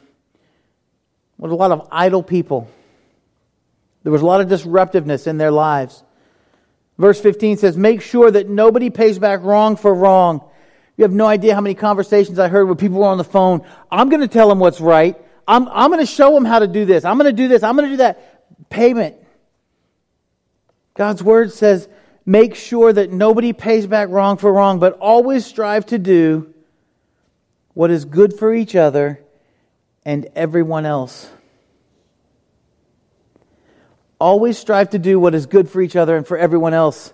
was 1.38 1.52
a 1.52 1.56
lot 1.56 1.72
of 1.72 1.88
idle 1.92 2.22
people. 2.22 2.70
There 4.04 4.12
was 4.12 4.22
a 4.22 4.26
lot 4.26 4.42
of 4.42 4.50
disruptiveness 4.50 5.28
in 5.28 5.38
their 5.38 5.52
lives. 5.52 6.04
Verse 6.98 7.20
15 7.20 7.58
says, 7.58 7.78
Make 7.78 8.02
sure 8.02 8.30
that 8.30 8.50
nobody 8.50 8.90
pays 8.90 9.18
back 9.18 9.42
wrong 9.44 9.76
for 9.76 9.94
wrong 9.94 10.42
you 11.02 11.04
have 11.04 11.14
no 11.14 11.26
idea 11.26 11.56
how 11.56 11.62
many 11.62 11.74
conversations 11.74 12.38
I 12.38 12.48
heard 12.48 12.66
where 12.66 12.76
people 12.76 13.00
were 13.00 13.08
on 13.08 13.18
the 13.18 13.24
phone. 13.24 13.66
I'm 13.90 14.10
going 14.10 14.22
to 14.22 14.28
tell 14.28 14.50
them 14.50 14.60
what's 14.60 14.80
right. 14.80 15.20
I'm, 15.48 15.68
I'm 15.70 15.90
going 15.90 16.00
to 16.00 16.06
show 16.06 16.34
them 16.34 16.46
how 16.46 16.60
to 16.60 16.68
do 16.68 16.86
this. 16.86 17.06
I'm 17.06 17.18
going 17.18 17.26
to 17.26 17.36
do 17.36 17.48
this. 17.48 17.64
I'm 17.64 17.76
going 17.76 17.90
to 17.90 17.94
do 17.94 17.98
that. 17.98 18.70
Payment. 18.70 19.16
God's 20.94 21.24
word 21.24 21.52
says, 21.54 21.90
make 22.32 22.56
sure 22.56 22.94
that 22.94 23.12
nobody 23.12 23.52
pays 23.52 23.86
back 23.86 24.08
wrong 24.08 24.38
for 24.38 24.54
wrong, 24.54 24.80
but 24.80 24.98
always 25.00 25.46
strive 25.46 25.86
to 25.86 26.00
do 26.00 26.54
what 27.74 27.92
is 27.92 28.06
good 28.06 28.40
for 28.40 28.54
each 28.54 28.74
other 28.74 29.22
and 30.06 30.30
everyone 30.34 30.86
else. 30.86 31.30
Always 34.18 34.58
strive 34.58 34.92
to 34.92 35.00
do 35.00 35.20
what 35.20 35.36
is 35.36 35.46
good 35.46 35.70
for 35.70 35.82
each 35.82 35.98
other 35.98 36.16
and 36.16 36.26
for 36.26 36.38
everyone 36.38 36.74
else. 36.74 37.14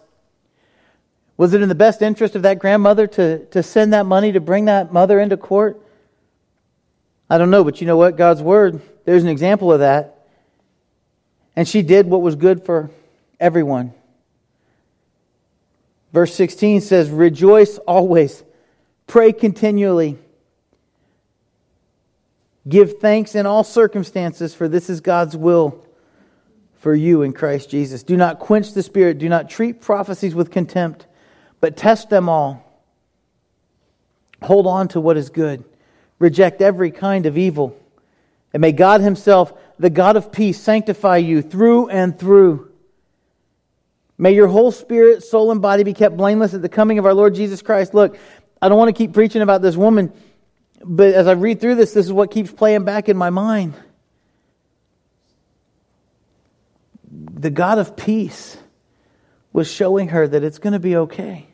Was 1.36 1.56
it 1.56 1.64
in 1.64 1.70
the 1.70 1.76
best 1.76 2.04
interest 2.04 2.36
of 2.36 2.44
that 2.44 2.60
grandmother 2.60 3.08
to, 3.08 3.46
to 3.46 3.64
send 3.64 3.94
that 3.94 4.06
money 4.06 4.34
to 4.34 4.40
bring 4.40 4.66
that 4.66 4.94
mother 4.94 5.20
into 5.20 5.36
court? 5.36 5.82
I 7.28 7.40
don't 7.40 7.50
know, 7.50 7.64
but 7.64 7.82
you 7.82 7.88
know 7.88 7.98
what? 7.98 8.18
God's 8.18 8.44
word, 8.44 8.82
there's 9.06 9.24
an 9.24 9.30
example 9.30 9.74
of 9.74 9.80
that. 9.80 10.28
And 11.56 11.68
she 11.68 11.82
did 11.82 12.06
what 12.06 12.22
was 12.22 12.36
good 12.36 12.64
for 12.66 12.92
everyone. 13.40 13.94
Verse 16.18 16.34
16 16.34 16.82
says, 16.82 17.12
Rejoice 17.12 17.78
always, 17.78 18.44
pray 19.06 19.32
continually, 19.32 20.18
give 22.68 22.98
thanks 22.98 23.36
in 23.36 23.46
all 23.46 23.64
circumstances, 23.64 24.56
for 24.56 24.68
this 24.68 24.90
is 24.90 25.02
God's 25.02 25.38
will 25.38 25.86
for 26.80 26.96
you 26.96 27.22
in 27.22 27.34
Christ 27.34 27.70
Jesus. 27.70 28.02
Do 28.02 28.18
not 28.18 28.40
quench 28.40 28.74
the 28.74 28.82
Spirit, 28.82 29.20
do 29.20 29.30
not 29.30 29.48
treat 29.48 29.80
prophecies 29.80 30.34
with 30.34 30.50
contempt 30.50 31.06
but 31.60 31.78
test 31.78 32.10
them 32.10 32.30
all. 32.30 32.64
Hold 34.42 34.66
on 34.66 34.88
to 34.88 35.00
what 35.00 35.18
is 35.18 35.30
good. 35.30 35.64
Reject 36.18 36.64
every 36.64 36.90
kind 36.90 37.28
of 37.28 37.38
evil. 37.38 37.80
And 38.54 38.62
may 38.62 38.72
God 38.72 39.02
Himself, 39.02 39.54
the 39.78 39.92
God 39.92 40.16
of 40.18 40.32
peace, 40.32 40.60
sanctify 40.60 41.18
you 41.18 41.44
through 41.44 41.90
and 41.90 42.18
through. 42.18 42.72
May 44.18 44.34
your 44.34 44.48
whole 44.48 44.72
spirit, 44.72 45.24
soul, 45.24 45.52
and 45.52 45.62
body 45.62 45.84
be 45.84 45.94
kept 45.94 46.18
blameless 46.18 46.54
at 46.54 46.62
the 46.62 46.70
coming 46.70 46.98
of 46.98 47.06
our 47.06 47.14
Lord 47.14 47.36
Jesus 47.36 47.62
Christ. 47.62 47.94
Look, 47.94 48.18
I 48.62 48.70
don't 48.70 48.78
want 48.78 48.90
to 48.90 48.94
keep 48.94 49.14
preaching 49.14 49.42
about 49.42 49.62
this 49.62 49.76
woman, 49.76 50.12
but 50.84 51.14
as 51.14 51.28
I 51.28 51.34
read 51.34 51.62
through 51.62 51.76
this, 51.76 51.94
this 51.94 52.06
is 52.06 52.14
what 52.14 52.32
keeps 52.32 52.52
playing 52.52 52.84
back 52.84 53.10
in 53.10 53.18
my 53.18 53.30
mind. 53.30 53.76
The 57.10 57.52
God 57.52 57.78
of 57.78 57.96
peace 57.96 58.58
was 59.54 59.72
showing 59.72 60.10
her 60.10 60.28
that 60.28 60.44
it's 60.44 60.58
going 60.58 60.74
to 60.74 60.80
be 60.80 60.96
okay. 60.96 61.48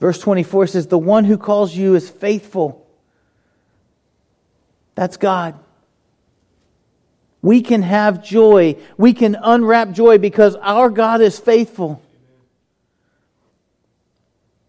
Verse 0.00 0.18
24 0.18 0.68
says, 0.68 0.86
The 0.86 0.98
one 0.98 1.24
who 1.24 1.36
calls 1.36 1.76
you 1.76 1.94
is 1.94 2.08
faithful. 2.08 2.86
That's 4.94 5.18
God. 5.18 5.58
We 7.42 7.62
can 7.62 7.82
have 7.82 8.22
joy. 8.22 8.76
We 8.96 9.12
can 9.12 9.34
unwrap 9.34 9.92
joy 9.92 10.18
because 10.18 10.56
our 10.56 10.90
God 10.90 11.20
is 11.20 11.38
faithful. 11.38 12.02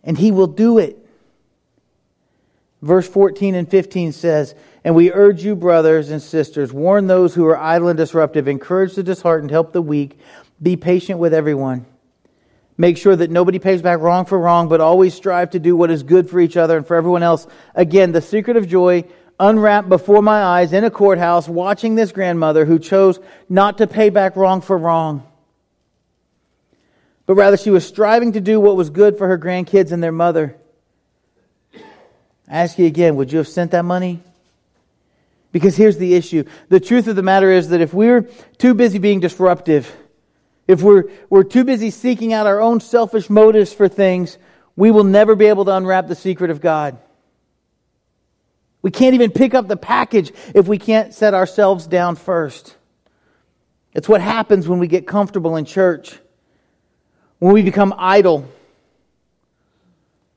And 0.03 0.17
He 0.17 0.31
will 0.31 0.47
do 0.47 0.77
it. 0.77 0.97
Verse 2.81 3.07
14 3.07 3.53
and 3.55 3.69
15 3.69 4.11
says, 4.11 4.55
And 4.83 4.95
we 4.95 5.11
urge 5.11 5.43
you, 5.43 5.55
brothers 5.55 6.09
and 6.09 6.21
sisters, 6.21 6.73
warn 6.73 7.07
those 7.07 7.35
who 7.35 7.45
are 7.45 7.57
idle 7.57 7.89
and 7.89 7.97
disruptive, 7.97 8.47
encourage 8.47 8.95
the 8.95 9.03
disheartened, 9.03 9.51
help 9.51 9.71
the 9.71 9.81
weak, 9.81 10.17
be 10.61 10.75
patient 10.75 11.19
with 11.19 11.33
everyone. 11.33 11.85
Make 12.77 12.97
sure 12.97 13.15
that 13.15 13.29
nobody 13.29 13.59
pays 13.59 13.83
back 13.83 13.99
wrong 13.99 14.25
for 14.25 14.39
wrong, 14.39 14.67
but 14.67 14.81
always 14.81 15.13
strive 15.13 15.51
to 15.51 15.59
do 15.59 15.75
what 15.75 15.91
is 15.91 16.01
good 16.01 16.27
for 16.27 16.39
each 16.39 16.57
other 16.57 16.77
and 16.77 16.87
for 16.87 16.95
everyone 16.95 17.21
else. 17.21 17.45
Again, 17.75 18.11
the 18.11 18.21
secret 18.21 18.57
of 18.57 18.67
joy 18.67 19.03
unwrapped 19.41 19.89
before 19.89 20.21
my 20.21 20.43
eyes 20.43 20.71
in 20.71 20.83
a 20.83 20.91
courthouse, 20.91 21.49
watching 21.49 21.95
this 21.95 22.11
grandmother 22.11 22.63
who 22.63 22.77
chose 22.77 23.19
not 23.49 23.79
to 23.79 23.87
pay 23.87 24.09
back 24.09 24.35
wrong 24.35 24.61
for 24.61 24.77
wrong, 24.77 25.27
but 27.25 27.33
rather 27.33 27.57
she 27.57 27.71
was 27.71 27.85
striving 27.85 28.33
to 28.33 28.41
do 28.41 28.59
what 28.59 28.75
was 28.75 28.91
good 28.91 29.17
for 29.17 29.27
her 29.27 29.39
grandkids 29.39 29.91
and 29.91 30.01
their 30.01 30.11
mother. 30.11 30.55
I 31.73 32.59
ask 32.59 32.77
you 32.77 32.85
again, 32.85 33.15
would 33.15 33.31
you 33.31 33.39
have 33.39 33.47
sent 33.47 33.71
that 33.71 33.83
money? 33.83 34.21
Because 35.51 35.75
here's 35.75 35.97
the 35.97 36.13
issue. 36.13 36.43
The 36.69 36.79
truth 36.79 37.07
of 37.07 37.15
the 37.15 37.23
matter 37.23 37.51
is 37.51 37.69
that 37.69 37.81
if 37.81 37.93
we're 37.93 38.21
too 38.57 38.73
busy 38.73 38.99
being 38.99 39.19
disruptive, 39.19 39.93
if 40.67 40.81
we're, 40.81 41.05
we're 41.29 41.43
too 41.43 41.63
busy 41.63 41.89
seeking 41.89 42.31
out 42.31 42.45
our 42.45 42.61
own 42.61 42.79
selfish 42.79 43.29
motives 43.29 43.73
for 43.73 43.87
things, 43.87 44.37
we 44.75 44.91
will 44.91 45.03
never 45.03 45.35
be 45.35 45.47
able 45.47 45.65
to 45.65 45.75
unwrap 45.75 46.07
the 46.07 46.15
secret 46.15 46.51
of 46.51 46.61
God. 46.61 46.97
We 48.81 48.91
can't 48.91 49.13
even 49.13 49.31
pick 49.31 49.53
up 49.53 49.67
the 49.67 49.77
package 49.77 50.31
if 50.55 50.67
we 50.67 50.77
can't 50.77 51.13
set 51.13 51.33
ourselves 51.33 51.87
down 51.87 52.15
first. 52.15 52.75
It's 53.93 54.09
what 54.09 54.21
happens 54.21 54.67
when 54.67 54.79
we 54.79 54.87
get 54.87 55.05
comfortable 55.05 55.55
in 55.55 55.65
church, 55.65 56.17
when 57.39 57.53
we 57.53 57.61
become 57.61 57.93
idle. 57.97 58.49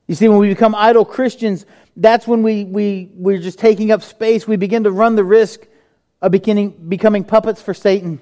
You 0.07 0.15
see, 0.15 0.27
when 0.27 0.37
we 0.37 0.49
become 0.49 0.75
idle 0.75 1.05
Christians, 1.05 1.65
that's 1.95 2.27
when 2.27 2.43
we, 2.43 2.65
we, 2.65 3.09
we're 3.15 3.39
just 3.39 3.57
taking 3.57 3.91
up 3.91 4.03
space. 4.03 4.47
We 4.47 4.57
begin 4.57 4.83
to 4.83 4.91
run 4.91 5.15
the 5.15 5.23
risk 5.23 5.65
of 6.21 6.31
beginning, 6.31 6.71
becoming 6.89 7.23
puppets 7.23 7.61
for 7.61 7.73
Satan. 7.73 8.19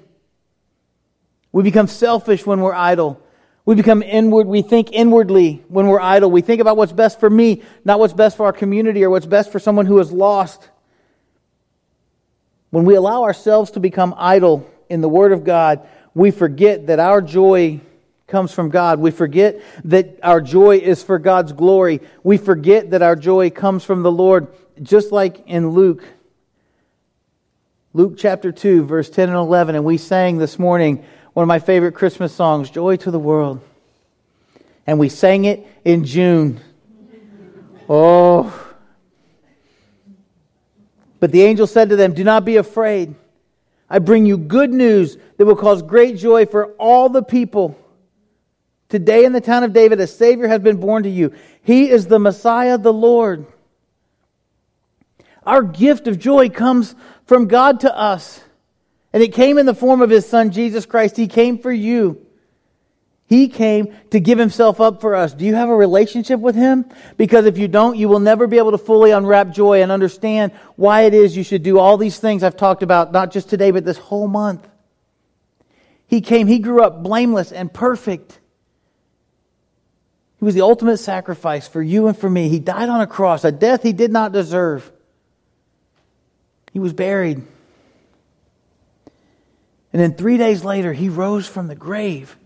We 1.52 1.62
become 1.62 1.86
selfish 1.86 2.46
when 2.46 2.60
we're 2.60 2.74
idle. 2.74 3.20
We 3.66 3.74
become 3.74 4.02
inward. 4.02 4.46
We 4.46 4.62
think 4.62 4.92
inwardly 4.92 5.64
when 5.68 5.86
we're 5.86 6.00
idle. 6.00 6.30
We 6.30 6.42
think 6.42 6.60
about 6.60 6.76
what's 6.76 6.92
best 6.92 7.18
for 7.18 7.30
me, 7.30 7.62
not 7.84 7.98
what's 7.98 8.12
best 8.12 8.36
for 8.36 8.46
our 8.46 8.52
community 8.52 9.04
or 9.04 9.10
what's 9.10 9.26
best 9.26 9.50
for 9.50 9.58
someone 9.58 9.86
who 9.86 9.98
is 10.00 10.12
lost. 10.12 10.68
When 12.70 12.84
we 12.84 12.94
allow 12.94 13.22
ourselves 13.22 13.70
to 13.72 13.80
become 13.80 14.14
idle 14.18 14.68
in 14.90 15.00
the 15.00 15.08
Word 15.08 15.32
of 15.32 15.44
God, 15.44 15.86
we 16.14 16.30
forget 16.30 16.88
that 16.88 16.98
our 16.98 17.22
joy 17.22 17.80
comes 18.26 18.52
from 18.52 18.68
God. 18.68 18.98
We 18.98 19.10
forget 19.10 19.60
that 19.84 20.18
our 20.22 20.40
joy 20.40 20.78
is 20.78 21.02
for 21.02 21.18
God's 21.18 21.52
glory. 21.52 22.00
We 22.22 22.36
forget 22.36 22.90
that 22.90 23.02
our 23.02 23.16
joy 23.16 23.50
comes 23.50 23.84
from 23.84 24.02
the 24.02 24.12
Lord, 24.12 24.48
just 24.82 25.12
like 25.12 25.46
in 25.46 25.70
Luke. 25.70 26.04
Luke 27.92 28.14
chapter 28.18 28.50
2, 28.50 28.84
verse 28.84 29.08
10 29.08 29.28
and 29.28 29.38
11. 29.38 29.76
And 29.76 29.84
we 29.84 29.98
sang 29.98 30.38
this 30.38 30.58
morning, 30.58 31.04
one 31.34 31.42
of 31.42 31.48
my 31.48 31.58
favorite 31.58 31.92
Christmas 31.92 32.32
songs, 32.32 32.70
Joy 32.70 32.96
to 32.98 33.10
the 33.10 33.18
World. 33.18 33.60
And 34.86 34.98
we 34.98 35.08
sang 35.08 35.44
it 35.44 35.66
in 35.84 36.04
June. 36.04 36.60
Oh. 37.88 38.74
But 41.18 41.32
the 41.32 41.42
angel 41.42 41.66
said 41.66 41.88
to 41.88 41.96
them, 41.96 42.14
Do 42.14 42.22
not 42.22 42.44
be 42.44 42.56
afraid. 42.56 43.14
I 43.90 43.98
bring 43.98 44.26
you 44.26 44.38
good 44.38 44.72
news 44.72 45.16
that 45.36 45.44
will 45.44 45.56
cause 45.56 45.82
great 45.82 46.16
joy 46.16 46.46
for 46.46 46.72
all 46.74 47.08
the 47.08 47.22
people. 47.22 47.78
Today 48.88 49.24
in 49.24 49.32
the 49.32 49.40
town 49.40 49.64
of 49.64 49.72
David, 49.72 49.98
a 50.00 50.06
Savior 50.06 50.46
has 50.46 50.60
been 50.60 50.76
born 50.76 51.02
to 51.02 51.10
you. 51.10 51.32
He 51.62 51.90
is 51.90 52.06
the 52.06 52.20
Messiah, 52.20 52.78
the 52.78 52.92
Lord. 52.92 53.46
Our 55.44 55.62
gift 55.62 56.06
of 56.06 56.18
joy 56.18 56.48
comes 56.48 56.94
from 57.26 57.48
God 57.48 57.80
to 57.80 57.96
us. 57.96 58.43
And 59.14 59.22
it 59.22 59.32
came 59.32 59.58
in 59.58 59.64
the 59.64 59.76
form 59.76 60.02
of 60.02 60.10
his 60.10 60.28
son, 60.28 60.50
Jesus 60.50 60.86
Christ. 60.86 61.16
He 61.16 61.28
came 61.28 61.58
for 61.58 61.72
you. 61.72 62.26
He 63.26 63.46
came 63.46 63.94
to 64.10 64.18
give 64.18 64.38
himself 64.38 64.80
up 64.80 65.00
for 65.00 65.14
us. 65.14 65.32
Do 65.32 65.44
you 65.44 65.54
have 65.54 65.68
a 65.68 65.76
relationship 65.76 66.40
with 66.40 66.56
him? 66.56 66.84
Because 67.16 67.46
if 67.46 67.56
you 67.56 67.68
don't, 67.68 67.96
you 67.96 68.08
will 68.08 68.18
never 68.18 68.48
be 68.48 68.58
able 68.58 68.72
to 68.72 68.78
fully 68.78 69.12
unwrap 69.12 69.50
joy 69.50 69.82
and 69.82 69.92
understand 69.92 70.50
why 70.74 71.02
it 71.02 71.14
is 71.14 71.36
you 71.36 71.44
should 71.44 71.62
do 71.62 71.78
all 71.78 71.96
these 71.96 72.18
things 72.18 72.42
I've 72.42 72.56
talked 72.56 72.82
about, 72.82 73.12
not 73.12 73.30
just 73.30 73.48
today, 73.48 73.70
but 73.70 73.84
this 73.84 73.98
whole 73.98 74.26
month. 74.26 74.66
He 76.08 76.20
came, 76.20 76.48
he 76.48 76.58
grew 76.58 76.82
up 76.82 77.04
blameless 77.04 77.52
and 77.52 77.72
perfect. 77.72 78.40
He 80.40 80.44
was 80.44 80.56
the 80.56 80.62
ultimate 80.62 80.98
sacrifice 80.98 81.68
for 81.68 81.80
you 81.80 82.08
and 82.08 82.18
for 82.18 82.28
me. 82.28 82.48
He 82.48 82.58
died 82.58 82.88
on 82.88 83.00
a 83.00 83.06
cross, 83.06 83.44
a 83.44 83.52
death 83.52 83.84
he 83.84 83.92
did 83.92 84.10
not 84.10 84.32
deserve. 84.32 84.90
He 86.72 86.80
was 86.80 86.92
buried. 86.92 87.44
And 89.94 90.02
then 90.02 90.14
three 90.14 90.36
days 90.38 90.64
later, 90.64 90.92
he 90.92 91.08
rose 91.08 91.46
from 91.46 91.68
the 91.68 91.76
grave. 91.76 92.36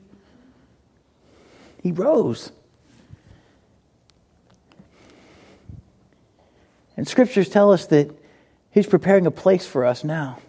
He 1.83 1.93
rose. 1.93 2.53
And 6.95 7.09
scriptures 7.09 7.49
tell 7.49 7.73
us 7.73 7.87
that 7.87 8.11
he's 8.71 8.87
preparing 8.87 9.27
a 9.27 9.31
place 9.31 9.67
for 9.67 9.87
us 9.87 10.05
now. 10.05 10.41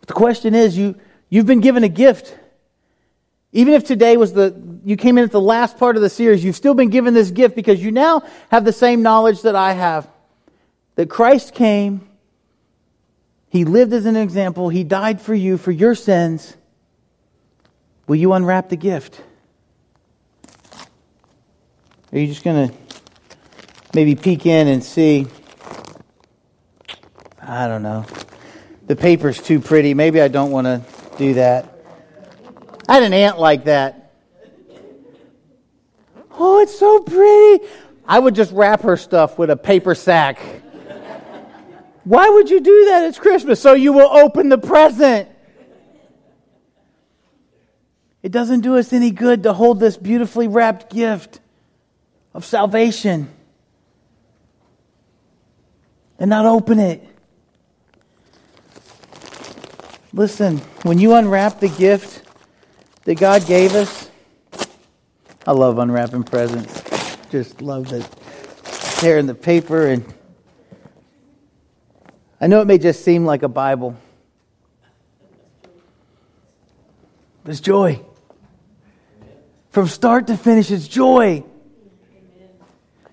But 0.00 0.08
the 0.08 0.14
question 0.14 0.56
is 0.56 0.76
you, 0.76 0.96
you've 1.30 1.46
been 1.46 1.60
given 1.60 1.84
a 1.84 1.88
gift. 1.88 2.36
Even 3.52 3.72
if 3.72 3.84
today 3.84 4.16
was 4.16 4.32
the, 4.32 4.60
you 4.84 4.96
came 4.96 5.16
in 5.16 5.22
at 5.22 5.30
the 5.30 5.40
last 5.40 5.78
part 5.78 5.94
of 5.94 6.02
the 6.02 6.10
series, 6.10 6.44
you've 6.44 6.56
still 6.56 6.74
been 6.74 6.90
given 6.90 7.14
this 7.14 7.30
gift 7.30 7.54
because 7.54 7.80
you 7.80 7.92
now 7.92 8.24
have 8.50 8.64
the 8.64 8.72
same 8.72 9.02
knowledge 9.02 9.42
that 9.42 9.54
I 9.54 9.74
have. 9.74 10.08
That 10.96 11.08
Christ 11.08 11.54
came, 11.54 12.08
he 13.52 13.66
lived 13.66 13.92
as 13.92 14.06
an 14.06 14.16
example. 14.16 14.70
He 14.70 14.82
died 14.82 15.20
for 15.20 15.34
you, 15.34 15.58
for 15.58 15.70
your 15.70 15.94
sins. 15.94 16.56
Will 18.06 18.16
you 18.16 18.32
unwrap 18.32 18.70
the 18.70 18.76
gift? 18.76 19.20
Are 22.10 22.18
you 22.18 22.26
just 22.26 22.44
going 22.44 22.70
to 22.70 22.74
maybe 23.92 24.14
peek 24.14 24.46
in 24.46 24.68
and 24.68 24.82
see? 24.82 25.26
I 27.42 27.68
don't 27.68 27.82
know. 27.82 28.06
The 28.86 28.96
paper's 28.96 29.38
too 29.38 29.60
pretty. 29.60 29.92
Maybe 29.92 30.22
I 30.22 30.28
don't 30.28 30.50
want 30.50 30.66
to 30.66 30.82
do 31.18 31.34
that. 31.34 31.78
I 32.88 32.94
had 32.94 33.02
an 33.02 33.12
aunt 33.12 33.38
like 33.38 33.64
that. 33.64 34.14
Oh, 36.30 36.60
it's 36.60 36.78
so 36.78 37.00
pretty. 37.00 37.66
I 38.08 38.18
would 38.18 38.34
just 38.34 38.50
wrap 38.52 38.80
her 38.80 38.96
stuff 38.96 39.38
with 39.38 39.50
a 39.50 39.56
paper 39.58 39.94
sack. 39.94 40.40
Why 42.04 42.28
would 42.28 42.50
you 42.50 42.60
do 42.60 42.84
that? 42.86 43.04
It's 43.04 43.18
Christmas, 43.18 43.60
so 43.60 43.74
you 43.74 43.92
will 43.92 44.10
open 44.10 44.48
the 44.48 44.58
present. 44.58 45.28
It 48.22 48.32
doesn't 48.32 48.60
do 48.60 48.76
us 48.76 48.92
any 48.92 49.10
good 49.10 49.42
to 49.44 49.52
hold 49.52 49.80
this 49.80 49.96
beautifully 49.96 50.48
wrapped 50.48 50.92
gift 50.92 51.40
of 52.34 52.44
salvation 52.44 53.28
and 56.18 56.30
not 56.30 56.46
open 56.46 56.78
it. 56.78 57.06
Listen, 60.12 60.58
when 60.82 60.98
you 60.98 61.14
unwrap 61.14 61.58
the 61.58 61.68
gift 61.68 62.28
that 63.04 63.16
God 63.16 63.46
gave 63.46 63.74
us, 63.74 64.10
I 65.46 65.52
love 65.52 65.78
unwrapping 65.78 66.22
presents. 66.22 66.82
Just 67.30 67.60
love 67.60 67.88
the 67.88 68.06
tearing 69.00 69.26
the 69.26 69.34
paper 69.34 69.88
and 69.88 70.04
I 72.42 72.48
know 72.48 72.60
it 72.60 72.66
may 72.66 72.78
just 72.78 73.04
seem 73.04 73.24
like 73.24 73.44
a 73.44 73.48
Bible. 73.48 73.96
There's 77.44 77.60
joy. 77.60 78.00
From 79.70 79.86
start 79.86 80.26
to 80.26 80.36
finish, 80.36 80.72
it's 80.72 80.88
joy. 80.88 81.44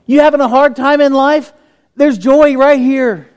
You 0.08 0.22
having 0.22 0.42
a 0.42 0.48
hard 0.48 0.76
time 0.76 1.00
in 1.00 1.14
life? 1.14 1.54
There's 1.96 2.18
joy 2.18 2.58
right 2.58 2.80
here. 2.80 3.30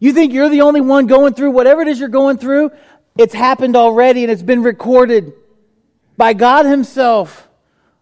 You 0.00 0.12
think 0.12 0.34
you're 0.34 0.50
the 0.50 0.60
only 0.60 0.82
one 0.82 1.06
going 1.06 1.32
through 1.32 1.52
whatever 1.52 1.80
it 1.80 1.88
is 1.88 1.98
you're 1.98 2.10
going 2.10 2.36
through? 2.36 2.70
It's 3.16 3.32
happened 3.32 3.76
already 3.76 4.24
and 4.24 4.30
it's 4.30 4.42
been 4.42 4.62
recorded 4.62 5.32
by 6.18 6.34
God 6.34 6.66
Himself 6.66 7.48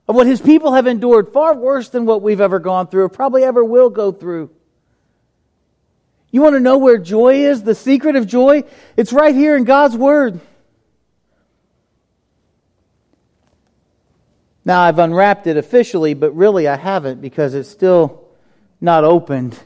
of 0.09 0.17
what 0.17 0.27
His 0.27 0.41
people 0.41 0.73
have 0.73 0.89
endured, 0.89 1.33
far 1.33 1.55
worse 1.55 1.91
than 1.91 2.07
what 2.07 2.23
we've 2.23 2.41
ever 2.41 2.59
gone 2.59 2.89
through 2.89 3.05
or 3.05 3.09
probably 3.09 3.45
ever 3.45 3.65
will 3.65 3.89
go 3.89 4.11
through. 4.11 4.51
You 6.33 6.41
want 6.41 6.57
to 6.57 6.61
know 6.61 6.79
where 6.79 6.99
joy 6.99 7.45
is? 7.45 7.63
The 7.63 7.75
secret 7.75 8.17
of 8.17 8.27
joy? 8.27 8.65
It's 8.97 9.13
right 9.13 9.35
here 9.35 9.55
in 9.55 9.65
God's 9.65 9.97
Word. 9.97 10.41
Now, 14.65 14.81
I've 14.81 14.99
unwrapped 14.99 15.47
it 15.47 15.57
officially, 15.57 16.15
but 16.15 16.35
really 16.35 16.67
I 16.67 16.77
haven't 16.77 17.21
because 17.21 17.55
it's 17.55 17.69
still 17.69 18.25
not 18.81 19.05
opened. 19.05 19.59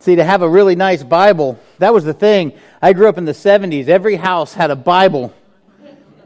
See, 0.00 0.16
to 0.16 0.24
have 0.24 0.42
a 0.42 0.48
really 0.48 0.76
nice 0.76 1.02
Bible, 1.02 1.58
that 1.78 1.94
was 1.94 2.04
the 2.04 2.12
thing. 2.12 2.52
I 2.82 2.92
grew 2.92 3.08
up 3.08 3.18
in 3.18 3.24
the 3.24 3.32
70s. 3.32 3.88
Every 3.88 4.16
house 4.16 4.52
had 4.52 4.70
a 4.70 4.76
Bible, 4.76 5.32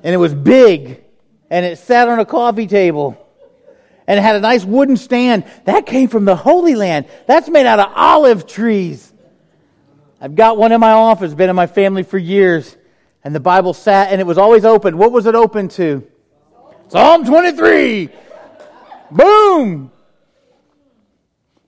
and 0.02 0.14
it 0.14 0.18
was 0.18 0.34
big, 0.34 1.04
and 1.48 1.64
it 1.64 1.78
sat 1.78 2.08
on 2.08 2.18
a 2.18 2.24
coffee 2.24 2.66
table, 2.66 3.21
and 4.06 4.18
it 4.18 4.22
had 4.22 4.36
a 4.36 4.40
nice 4.40 4.64
wooden 4.64 4.96
stand. 4.96 5.44
That 5.64 5.86
came 5.86 6.08
from 6.08 6.24
the 6.24 6.36
Holy 6.36 6.74
Land. 6.74 7.06
That's 7.26 7.48
made 7.48 7.66
out 7.66 7.78
of 7.78 7.92
olive 7.94 8.46
trees. 8.46 9.12
I've 10.20 10.34
got 10.34 10.56
one 10.56 10.72
in 10.72 10.80
my 10.80 10.92
office, 10.92 11.34
been 11.34 11.50
in 11.50 11.56
my 11.56 11.66
family 11.66 12.02
for 12.02 12.18
years, 12.18 12.76
and 13.24 13.34
the 13.34 13.40
Bible 13.40 13.74
sat, 13.74 14.12
and 14.12 14.20
it 14.20 14.26
was 14.26 14.38
always 14.38 14.64
open. 14.64 14.98
What 14.98 15.12
was 15.12 15.26
it 15.26 15.34
open 15.34 15.68
to? 15.70 16.06
Psalm 16.88 17.24
23. 17.24 18.08
Boom! 19.10 19.92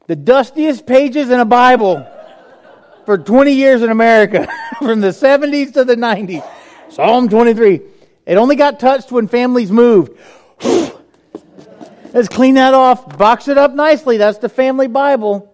the 0.07 0.17
dustiest 0.17 0.87
pages 0.87 1.31
in 1.31 1.41
a 1.41 1.45
Bible 1.45 2.07
for 3.07 3.19
20 3.19 3.53
years 3.53 3.83
in 3.83 3.91
America, 3.91 4.47
from 4.79 5.01
the 5.01 5.09
70s 5.09 5.73
to 5.75 5.85
the 5.85 5.97
90s. 5.97 6.47
Psalm 6.91 7.29
23. 7.29 7.81
It 8.27 8.37
only 8.37 8.57
got 8.57 8.81
touched 8.81 9.13
when 9.13 9.29
families 9.29 9.71
moved. 9.71 10.19
Let's 12.15 12.29
clean 12.29 12.55
that 12.55 12.73
off, 12.73 13.19
box 13.19 13.49
it 13.49 13.59
up 13.59 13.75
nicely. 13.75 14.17
That's 14.17 14.39
the 14.39 14.49
family 14.49 14.87
Bible. 14.87 15.53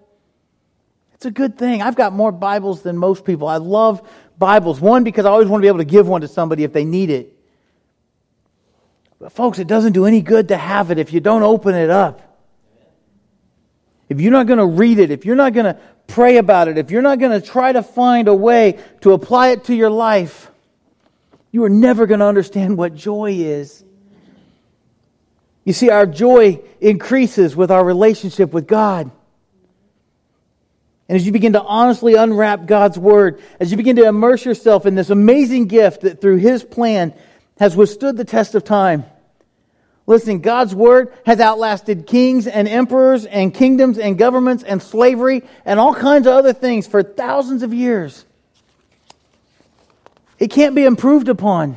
It's 1.14 1.26
a 1.26 1.32
good 1.32 1.58
thing. 1.58 1.82
I've 1.82 1.96
got 1.96 2.12
more 2.12 2.30
Bibles 2.30 2.82
than 2.82 2.96
most 2.96 3.24
people. 3.24 3.48
I 3.48 3.56
love 3.56 4.08
Bibles. 4.38 4.80
One, 4.80 5.02
because 5.02 5.26
I 5.26 5.30
always 5.30 5.48
want 5.48 5.60
to 5.60 5.64
be 5.64 5.68
able 5.68 5.78
to 5.78 5.84
give 5.84 6.06
one 6.06 6.20
to 6.20 6.28
somebody 6.28 6.62
if 6.62 6.72
they 6.72 6.84
need 6.84 7.10
it. 7.10 7.36
But, 9.18 9.32
folks, 9.32 9.58
it 9.58 9.66
doesn't 9.66 9.94
do 9.94 10.06
any 10.06 10.22
good 10.22 10.48
to 10.48 10.56
have 10.56 10.92
it 10.92 10.98
if 10.98 11.12
you 11.12 11.18
don't 11.18 11.42
open 11.42 11.74
it 11.74 11.90
up 11.90 12.30
if 14.10 14.20
you're 14.20 14.32
not 14.32 14.48
going 14.48 14.58
to 14.58 14.66
read 14.66 14.98
it, 14.98 15.12
if 15.12 15.24
you're 15.24 15.36
not 15.36 15.54
going 15.54 15.66
to 15.66 15.78
pray 16.08 16.36
about 16.36 16.66
it, 16.66 16.76
if 16.76 16.90
you're 16.90 17.00
not 17.00 17.20
going 17.20 17.40
to 17.40 17.46
try 17.46 17.72
to 17.72 17.82
find 17.82 18.26
a 18.26 18.34
way 18.34 18.78
to 19.02 19.12
apply 19.12 19.50
it 19.50 19.64
to 19.64 19.74
your 19.74 19.88
life, 19.88 20.50
you 21.52 21.62
are 21.64 21.68
never 21.70 22.06
going 22.06 22.18
to 22.18 22.26
understand 22.26 22.76
what 22.76 22.94
joy 22.94 23.30
is. 23.32 23.84
You 25.64 25.72
see, 25.72 25.90
our 25.90 26.06
joy 26.06 26.60
increases 26.80 27.54
with 27.54 27.70
our 27.70 27.84
relationship 27.84 28.52
with 28.52 28.66
God. 28.66 29.10
And 31.08 31.16
as 31.16 31.26
you 31.26 31.32
begin 31.32 31.54
to 31.54 31.62
honestly 31.62 32.14
unwrap 32.14 32.66
God's 32.66 32.98
Word, 32.98 33.42
as 33.58 33.70
you 33.70 33.76
begin 33.76 33.96
to 33.96 34.06
immerse 34.06 34.44
yourself 34.44 34.86
in 34.86 34.94
this 34.94 35.10
amazing 35.10 35.66
gift 35.66 36.02
that 36.02 36.20
through 36.20 36.36
His 36.36 36.62
plan 36.62 37.12
has 37.58 37.76
withstood 37.76 38.16
the 38.16 38.24
test 38.24 38.54
of 38.54 38.64
time, 38.64 39.04
Listen, 40.10 40.40
God's 40.40 40.74
word 40.74 41.12
has 41.24 41.38
outlasted 41.38 42.08
kings 42.08 42.48
and 42.48 42.66
emperors 42.66 43.26
and 43.26 43.54
kingdoms 43.54 43.96
and 43.96 44.18
governments 44.18 44.64
and 44.64 44.82
slavery 44.82 45.44
and 45.64 45.78
all 45.78 45.94
kinds 45.94 46.26
of 46.26 46.32
other 46.32 46.52
things 46.52 46.88
for 46.88 47.04
thousands 47.04 47.62
of 47.62 47.72
years. 47.72 48.24
It 50.40 50.50
can't 50.50 50.74
be 50.74 50.84
improved 50.84 51.28
upon. 51.28 51.76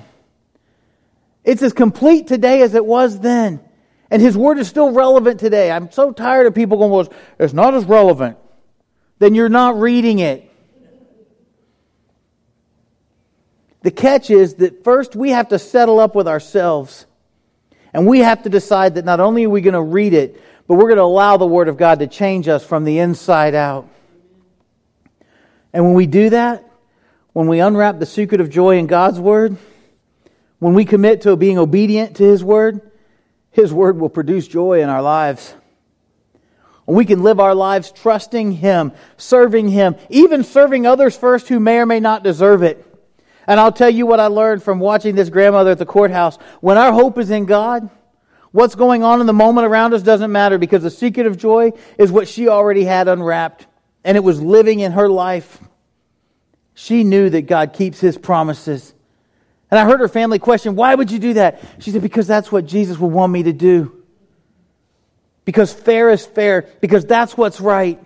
It's 1.43 1.61
as 1.61 1.73
complete 1.73 2.25
today 2.25 2.63
as 2.63 2.73
it 2.73 2.83
was 2.83 3.19
then. 3.19 3.59
And 4.13 4.21
his 4.21 4.37
word 4.37 4.59
is 4.59 4.67
still 4.67 4.91
relevant 4.91 5.39
today. 5.39 5.71
I'm 5.71 5.91
so 5.91 6.11
tired 6.11 6.45
of 6.45 6.53
people 6.53 6.77
going, 6.77 6.91
well, 6.91 7.11
it's 7.39 7.51
not 7.51 7.73
as 7.73 7.83
relevant. 7.83 8.37
Then 9.17 9.33
you're 9.33 9.49
not 9.49 9.79
reading 9.79 10.19
it. 10.19 10.51
The 13.81 13.89
catch 13.89 14.29
is 14.29 14.53
that 14.55 14.83
first 14.83 15.15
we 15.15 15.31
have 15.31 15.49
to 15.49 15.57
settle 15.57 15.99
up 15.99 16.13
with 16.13 16.27
ourselves 16.27 17.07
and 17.91 18.05
we 18.05 18.19
have 18.19 18.43
to 18.43 18.49
decide 18.49 18.93
that 18.95 19.03
not 19.03 19.19
only 19.19 19.45
are 19.45 19.49
we 19.49 19.61
going 19.61 19.73
to 19.73 19.81
read 19.81 20.13
it, 20.13 20.39
but 20.67 20.75
we're 20.75 20.89
going 20.89 20.97
to 20.97 21.01
allow 21.01 21.37
the 21.37 21.47
Word 21.47 21.67
of 21.67 21.77
God 21.77 21.97
to 21.97 22.05
change 22.05 22.47
us 22.47 22.63
from 22.63 22.83
the 22.83 22.99
inside 22.99 23.55
out. 23.55 23.89
And 25.73 25.85
when 25.85 25.95
we 25.95 26.05
do 26.05 26.29
that, 26.29 26.63
when 27.31 27.47
we 27.47 27.61
unwrap 27.61 27.97
the 27.97 28.05
secret 28.05 28.41
of 28.41 28.51
joy 28.51 28.77
in 28.77 28.85
God's 28.85 29.19
Word, 29.19 29.57
when 30.59 30.75
we 30.75 30.85
commit 30.85 31.21
to 31.21 31.35
being 31.35 31.57
obedient 31.57 32.17
to 32.17 32.23
His 32.23 32.43
Word, 32.43 32.91
His 33.53 33.71
Word 33.71 33.99
will 33.99 34.09
produce 34.09 34.47
joy 34.47 34.81
in 34.81 34.89
our 34.89 35.01
lives. 35.01 35.55
We 36.85 37.05
can 37.05 37.23
live 37.23 37.39
our 37.39 37.55
lives 37.55 37.91
trusting 37.91 38.53
Him, 38.53 38.91
serving 39.15 39.69
Him, 39.69 39.95
even 40.09 40.43
serving 40.43 40.85
others 40.85 41.15
first 41.15 41.47
who 41.47 41.59
may 41.59 41.77
or 41.77 41.85
may 41.85 42.01
not 42.01 42.23
deserve 42.23 42.61
it. 42.63 42.85
And 43.47 43.59
I'll 43.59 43.71
tell 43.71 43.89
you 43.89 44.05
what 44.05 44.19
I 44.19 44.27
learned 44.27 44.63
from 44.63 44.79
watching 44.79 45.15
this 45.15 45.29
grandmother 45.29 45.71
at 45.71 45.77
the 45.77 45.85
courthouse. 45.85 46.37
When 46.61 46.77
our 46.77 46.91
hope 46.91 47.17
is 47.17 47.29
in 47.29 47.45
God, 47.45 47.89
what's 48.51 48.75
going 48.75 49.03
on 49.03 49.21
in 49.21 49.27
the 49.27 49.33
moment 49.33 49.67
around 49.67 49.93
us 49.93 50.01
doesn't 50.01 50.31
matter 50.31 50.57
because 50.57 50.83
the 50.83 50.89
secret 50.89 51.27
of 51.27 51.37
joy 51.37 51.71
is 51.97 52.11
what 52.11 52.27
she 52.27 52.47
already 52.47 52.83
had 52.83 53.07
unwrapped. 53.07 53.67
And 54.03 54.17
it 54.17 54.23
was 54.23 54.41
living 54.41 54.79
in 54.79 54.93
her 54.93 55.09
life. 55.09 55.59
She 56.73 57.03
knew 57.03 57.29
that 57.29 57.43
God 57.43 57.73
keeps 57.73 57.99
his 57.99 58.17
promises. 58.17 58.92
And 59.73 59.79
I 59.79 59.85
heard 59.85 60.01
her 60.01 60.07
family 60.07 60.37
question, 60.37 60.75
Why 60.75 60.93
would 60.93 61.09
you 61.09 61.17
do 61.17 61.33
that? 61.33 61.59
She 61.79 61.89
said, 61.89 62.03
Because 62.03 62.27
that's 62.27 62.51
what 62.51 62.67
Jesus 62.67 62.99
would 62.99 63.11
want 63.11 63.33
me 63.33 63.41
to 63.41 63.53
do. 63.53 64.03
Because 65.45 65.73
fair 65.73 66.11
is 66.11 66.23
fair, 66.23 66.69
because 66.79 67.07
that's 67.07 67.35
what's 67.35 67.59
right 67.59 67.99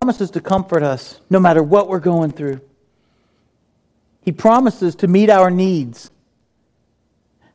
promises 0.00 0.30
to 0.30 0.40
comfort 0.40 0.84
us 0.84 1.20
no 1.28 1.40
matter 1.40 1.60
what 1.60 1.88
we're 1.88 1.98
going 1.98 2.30
through. 2.30 2.60
He 4.20 4.30
promises 4.30 4.94
to 4.96 5.08
meet 5.08 5.28
our 5.28 5.50
needs. 5.50 6.12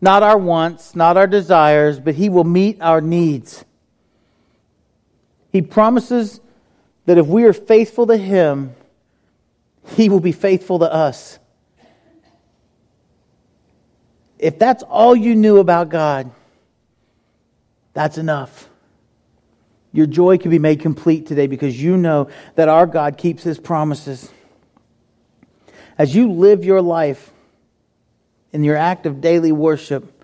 Not 0.02 0.24
our 0.24 0.38
wants, 0.38 0.94
not 0.94 1.16
our 1.16 1.28
desires, 1.28 2.02
but 2.02 2.16
He 2.16 2.28
will 2.28 2.44
meet 2.44 2.82
our 2.82 3.00
needs. 3.00 3.64
He 5.54 5.62
promises 5.62 6.42
that 7.06 7.18
if 7.18 7.28
we 7.28 7.46
are 7.46 7.54
faithful 7.54 8.08
to 8.08 8.18
Him, 8.18 8.76
He 9.90 10.10
will 10.10 10.20
be 10.20 10.32
faithful 10.32 10.80
to 10.80 10.92
us. 10.92 11.40
If 14.40 14.60
that's 14.60 14.84
all 14.84 15.16
you 15.16 15.36
knew 15.36 15.58
about 15.58 15.90
God, 15.90 16.30
that's 17.94 18.18
enough. 18.18 18.70
Your 19.92 20.06
joy 20.06 20.38
can 20.38 20.52
be 20.52 20.60
made 20.60 20.82
complete 20.82 21.26
today 21.26 21.48
because 21.48 21.82
you 21.82 21.98
know 21.98 22.30
that 22.56 22.70
our 22.70 22.86
God 22.86 23.18
keeps 23.18 23.42
his 23.42 23.60
promises. 23.60 24.30
As 25.98 26.14
you 26.14 26.32
live 26.32 26.64
your 26.64 26.82
life 26.82 27.32
in 28.52 28.64
your 28.64 28.76
act 28.76 29.08
of 29.08 29.22
daily 29.22 29.52
worship, 29.52 30.24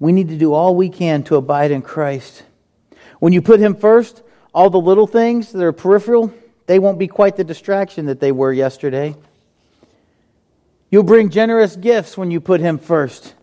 we 0.00 0.10
need 0.12 0.30
to 0.30 0.36
do 0.36 0.52
all 0.52 0.74
we 0.74 0.88
can 0.88 1.22
to 1.24 1.36
abide 1.36 1.70
in 1.70 1.82
Christ. 1.82 2.42
When 3.20 3.32
you 3.32 3.40
put 3.40 3.60
him 3.60 3.76
first, 3.76 4.22
all 4.52 4.70
the 4.70 4.80
little 4.80 5.06
things 5.06 5.52
that 5.52 5.62
are 5.62 5.72
peripheral, 5.72 6.34
they 6.66 6.78
won't 6.78 6.98
be 6.98 7.08
quite 7.08 7.36
the 7.36 7.44
distraction 7.44 8.06
that 8.06 8.20
they 8.20 8.32
were 8.32 8.52
yesterday. 8.52 9.14
You'll 10.90 11.02
bring 11.02 11.30
generous 11.30 11.76
gifts 11.76 12.16
when 12.16 12.30
you 12.30 12.40
put 12.40 12.60
him 12.60 12.78
first. 12.78 13.34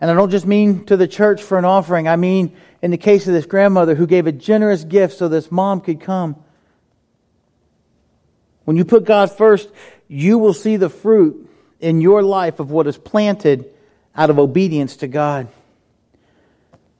And 0.00 0.10
I 0.10 0.14
don't 0.14 0.30
just 0.30 0.46
mean 0.46 0.84
to 0.86 0.96
the 0.96 1.06
church 1.06 1.42
for 1.42 1.58
an 1.58 1.64
offering, 1.64 2.08
I 2.08 2.16
mean 2.16 2.56
in 2.82 2.90
the 2.90 2.98
case 2.98 3.28
of 3.28 3.32
this 3.32 3.46
grandmother 3.46 3.94
who 3.94 4.06
gave 4.06 4.26
a 4.26 4.32
generous 4.32 4.82
gift 4.82 5.16
so 5.16 5.28
this 5.28 5.52
mom 5.52 5.80
could 5.80 6.00
come. 6.00 6.36
When 8.64 8.76
you 8.76 8.84
put 8.84 9.04
God 9.04 9.30
first, 9.30 9.70
you 10.08 10.38
will 10.38 10.52
see 10.52 10.76
the 10.76 10.88
fruit 10.88 11.48
in 11.80 12.00
your 12.00 12.22
life 12.22 12.60
of 12.60 12.70
what 12.70 12.86
is 12.86 12.98
planted 12.98 13.66
out 14.14 14.30
of 14.30 14.38
obedience 14.38 14.96
to 14.96 15.08
God. 15.08 15.48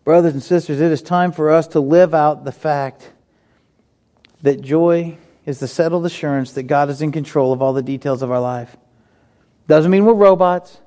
Brothers 0.04 0.34
and 0.34 0.42
sisters, 0.42 0.80
it 0.80 0.90
is 0.90 1.02
time 1.02 1.32
for 1.32 1.50
us 1.50 1.68
to 1.68 1.80
live 1.80 2.14
out 2.14 2.44
the 2.44 2.52
fact 2.52 3.10
that 4.42 4.60
joy 4.60 5.16
is 5.46 5.58
the 5.58 5.68
settled 5.68 6.06
assurance 6.06 6.52
that 6.52 6.64
God 6.64 6.90
is 6.90 7.02
in 7.02 7.12
control 7.12 7.52
of 7.52 7.62
all 7.62 7.72
the 7.72 7.82
details 7.82 8.22
of 8.22 8.30
our 8.30 8.40
life. 8.40 8.76
Doesn't 9.66 9.90
mean 9.90 10.04
we're 10.04 10.14
robots, 10.14 10.78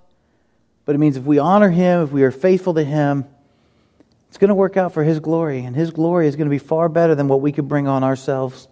but 0.86 0.96
it 0.96 1.00
means 1.00 1.18
if 1.18 1.24
we 1.24 1.40
honor 1.40 1.70
Him, 1.70 2.04
if 2.04 2.12
we 2.12 2.24
are 2.24 2.32
faithful 2.32 2.74
to 2.76 2.84
Him, 2.84 3.26
it's 4.30 4.38
going 4.38 4.50
to 4.50 4.56
work 4.56 4.78
out 4.78 4.94
for 4.94 5.04
His 5.04 5.20
glory, 5.20 5.60
and 5.60 5.76
His 5.76 5.92
glory 5.92 6.28
is 6.28 6.36
going 6.36 6.48
to 6.48 6.52
be 6.52 6.60
far 6.60 6.90
better 6.90 7.16
than 7.16 7.28
what 7.28 7.42
we 7.42 7.52
could 7.52 7.68
bring 7.68 7.88
on 7.88 8.04
ourselves. 8.04 8.68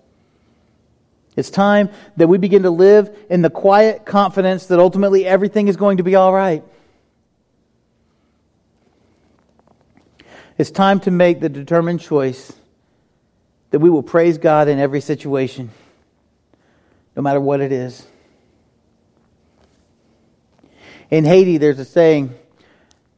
It's 1.36 1.50
time 1.50 1.90
that 2.18 2.28
we 2.28 2.38
begin 2.38 2.64
to 2.64 2.70
live 2.70 3.16
in 3.30 3.42
the 3.42 3.50
quiet 3.50 4.06
confidence 4.06 4.68
that 4.68 4.80
ultimately 4.80 5.26
everything 5.26 5.68
is 5.68 5.78
going 5.78 5.98
to 5.98 6.04
be 6.04 6.16
all 6.16 6.32
right. 6.32 6.64
It's 10.58 10.70
time 10.70 11.00
to 11.02 11.12
make 11.12 11.40
the 11.40 11.50
determined 11.50 12.02
choice 12.02 12.54
that 13.74 13.80
we 13.80 13.90
will 13.90 14.04
praise 14.04 14.38
God 14.38 14.68
in 14.68 14.78
every 14.78 15.02
situation, 15.02 15.72
no 17.16 17.24
matter 17.24 17.42
what 17.42 17.60
it 17.60 17.72
is. 17.72 18.06
In 21.10 21.26
Haiti, 21.26 21.58
there's 21.58 21.80
a 21.80 21.86
saying, 21.86 22.36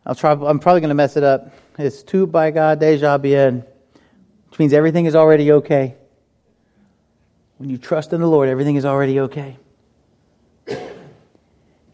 I'll 0.06 0.16
try, 0.16 0.32
I'm 0.32 0.60
probably 0.60 0.80
going 0.80 0.88
to 0.88 0.96
mess 0.96 1.18
it 1.18 1.26
up. 1.26 1.52
It's 1.78 2.04
tout 2.04 2.32
by 2.32 2.52
God 2.52 2.80
déjà 2.80 3.22
bien, 3.22 3.66
which 4.50 4.58
means 4.58 4.72
everything 4.72 5.08
is 5.08 5.14
already 5.14 5.52
okay. 5.52 5.96
When 7.58 7.70
you 7.70 7.78
trust 7.78 8.14
in 8.14 8.22
the 8.22 8.28
Lord, 8.28 8.48
everything 8.48 8.78
is 8.78 8.86
already 8.86 9.20
okay. 9.20 9.58
You 10.68 10.78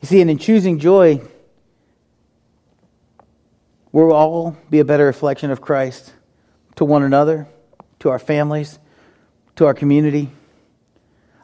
see, 0.03 0.21
and 0.21 0.29
in 0.29 0.37
choosing 0.37 0.77
joy, 0.77 1.19
we'll 3.91 4.13
all 4.13 4.55
be 4.69 4.77
a 4.77 4.85
better 4.85 5.05
reflection 5.05 5.49
of 5.49 5.61
Christ 5.61 6.13
to 6.75 6.85
one 6.85 7.01
another, 7.01 7.47
to 8.01 8.09
our 8.09 8.19
families, 8.19 8.79
to 9.55 9.65
our 9.65 9.73
community. 9.73 10.29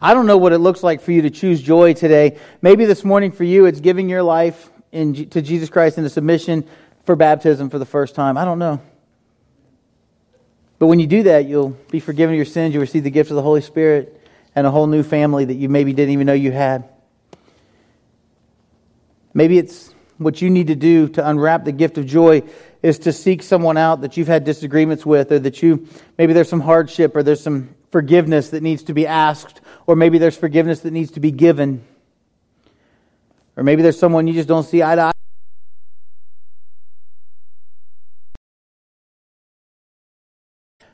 I 0.01 0.13
don't 0.13 0.27
know 0.27 0.37
what 0.37 0.53
it 0.53 0.59
looks 0.59 0.83
like 0.83 1.01
for 1.01 1.11
you 1.11 1.23
to 1.23 1.29
choose 1.29 1.61
joy 1.61 1.93
today. 1.93 2.37
Maybe 2.61 2.85
this 2.85 3.03
morning 3.03 3.31
for 3.31 3.43
you, 3.43 3.65
it's 3.65 3.79
giving 3.79 4.09
your 4.09 4.23
life 4.23 4.69
in, 4.91 5.29
to 5.29 5.41
Jesus 5.41 5.69
Christ 5.69 5.97
in 5.97 6.05
a 6.05 6.09
submission 6.09 6.67
for 7.05 7.15
baptism 7.15 7.69
for 7.69 7.79
the 7.79 7.85
first 7.85 8.15
time. 8.15 8.37
I 8.37 8.45
don't 8.45 8.59
know. 8.59 8.81
But 10.79 10.87
when 10.87 10.99
you 10.99 11.07
do 11.07 11.23
that, 11.23 11.45
you'll 11.45 11.77
be 11.91 11.99
forgiven 11.99 12.35
your 12.35 12.45
sins. 12.45 12.73
You'll 12.73 12.81
receive 12.81 13.03
the 13.03 13.11
gift 13.11 13.31
of 13.31 13.35
the 13.35 13.41
Holy 13.41 13.61
Spirit 13.61 14.21
and 14.55 14.67
a 14.67 14.71
whole 14.71 14.87
new 14.87 15.03
family 15.03 15.45
that 15.45 15.55
you 15.55 15.69
maybe 15.69 15.93
didn't 15.93 16.11
even 16.11 16.27
know 16.27 16.33
you 16.33 16.51
had. 16.51 16.89
Maybe 19.33 19.57
it's 19.57 19.93
what 20.17 20.41
you 20.41 20.49
need 20.49 20.67
to 20.67 20.75
do 20.75 21.09
to 21.09 21.27
unwrap 21.27 21.65
the 21.65 21.71
gift 21.71 21.97
of 21.97 22.05
joy 22.07 22.41
is 22.87 22.99
to 22.99 23.11
seek 23.11 23.43
someone 23.43 23.75
out 23.75 23.99
that 23.99 24.15
you've 24.15 24.29
had 24.29 24.45
disagreements 24.45 25.05
with, 25.05 25.29
or 25.33 25.39
that 25.39 25.61
you 25.61 25.85
maybe 26.17 26.31
there's 26.31 26.47
some 26.47 26.61
hardship, 26.61 27.15
or 27.17 27.21
there's 27.21 27.41
some 27.41 27.75
forgiveness 27.91 28.51
that 28.51 28.63
needs 28.63 28.83
to 28.83 28.93
be 28.93 29.05
asked, 29.05 29.59
or 29.87 29.95
maybe 29.97 30.17
there's 30.17 30.37
forgiveness 30.37 30.79
that 30.79 30.91
needs 30.91 31.11
to 31.11 31.19
be 31.19 31.29
given, 31.29 31.85
or 33.57 33.63
maybe 33.63 33.81
there's 33.81 33.99
someone 33.99 34.25
you 34.25 34.33
just 34.33 34.47
don't 34.47 34.63
see 34.63 34.81
eye 34.81 34.95
to 34.95 35.01
eye. 35.01 35.11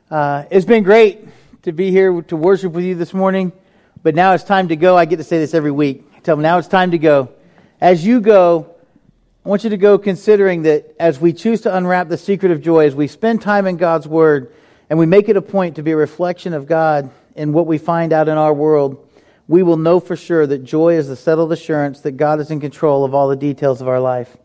Uh, 0.10 0.46
it's 0.50 0.66
been 0.66 0.84
great 0.84 1.28
to 1.62 1.72
be 1.72 1.92
here 1.92 2.24
to 2.24 2.36
worship 2.36 2.72
with 2.74 2.86
you 2.86 2.96
this 2.96 3.14
morning, 3.14 3.52
but 4.02 4.16
now 4.16 4.34
it's 4.34 4.44
time 4.44 4.68
to 4.68 4.76
go. 4.76 4.98
I 4.98 5.06
get 5.06 5.18
to 5.18 5.24
say 5.24 5.38
this 5.38 5.54
every 5.54 5.72
week. 5.72 6.04
I 6.16 6.20
tell 6.22 6.36
them 6.36 6.42
now 6.42 6.58
it's 6.58 6.68
time 6.68 6.90
to 6.90 6.98
go. 6.98 7.30
As 7.80 8.04
you 8.04 8.20
go, 8.20 8.73
I 9.46 9.50
want 9.50 9.66
you 9.66 9.70
to 9.72 9.78
go 9.78 9.98
considering 9.98 10.62
that 10.62 10.96
as 10.98 11.20
we 11.20 11.34
choose 11.34 11.60
to 11.62 11.76
unwrap 11.76 12.08
the 12.08 12.18
secret 12.18 12.54
of 12.54 12.62
joy, 12.62 12.86
as 12.86 12.96
we 12.96 13.08
spend 13.08 13.42
time 13.42 13.68
in 13.68 13.76
God's 13.76 14.08
Word, 14.08 14.54
and 14.90 14.98
we 14.98 15.06
make 15.06 15.28
it 15.28 15.36
a 15.36 15.42
point 15.42 15.76
to 15.76 15.84
be 15.84 15.92
a 15.92 15.98
reflection 15.98 16.54
of 16.54 16.66
God 16.66 17.12
in 17.36 17.52
what 17.52 17.68
we 17.68 17.78
find 17.78 18.14
out 18.14 18.30
in 18.30 18.38
our 18.38 18.54
world, 18.54 19.06
we 19.50 19.62
will 19.62 19.76
know 19.76 20.00
for 20.00 20.16
sure 20.16 20.48
that 20.48 20.60
joy 20.60 20.96
is 20.96 21.10
the 21.10 21.18
settled 21.18 21.52
assurance 21.52 22.00
that 22.02 22.14
God 22.14 22.40
is 22.40 22.52
in 22.52 22.62
control 22.62 23.04
of 23.04 23.14
all 23.14 23.28
the 23.28 23.36
details 23.36 23.82
of 23.82 23.90
our 23.90 24.00
life. 24.00 24.38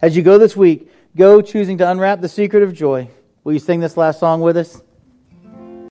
As 0.00 0.16
you 0.16 0.22
go 0.22 0.38
this 0.38 0.56
week, 0.56 0.92
go 1.16 1.42
choosing 1.42 1.78
to 1.78 1.90
unwrap 1.90 2.20
the 2.20 2.28
secret 2.28 2.62
of 2.62 2.72
joy. 2.72 3.10
Will 3.42 3.54
you 3.54 3.58
sing 3.58 3.80
this 3.80 3.96
last 3.96 4.20
song 4.20 4.42
with 4.42 4.56
us? 4.56 4.80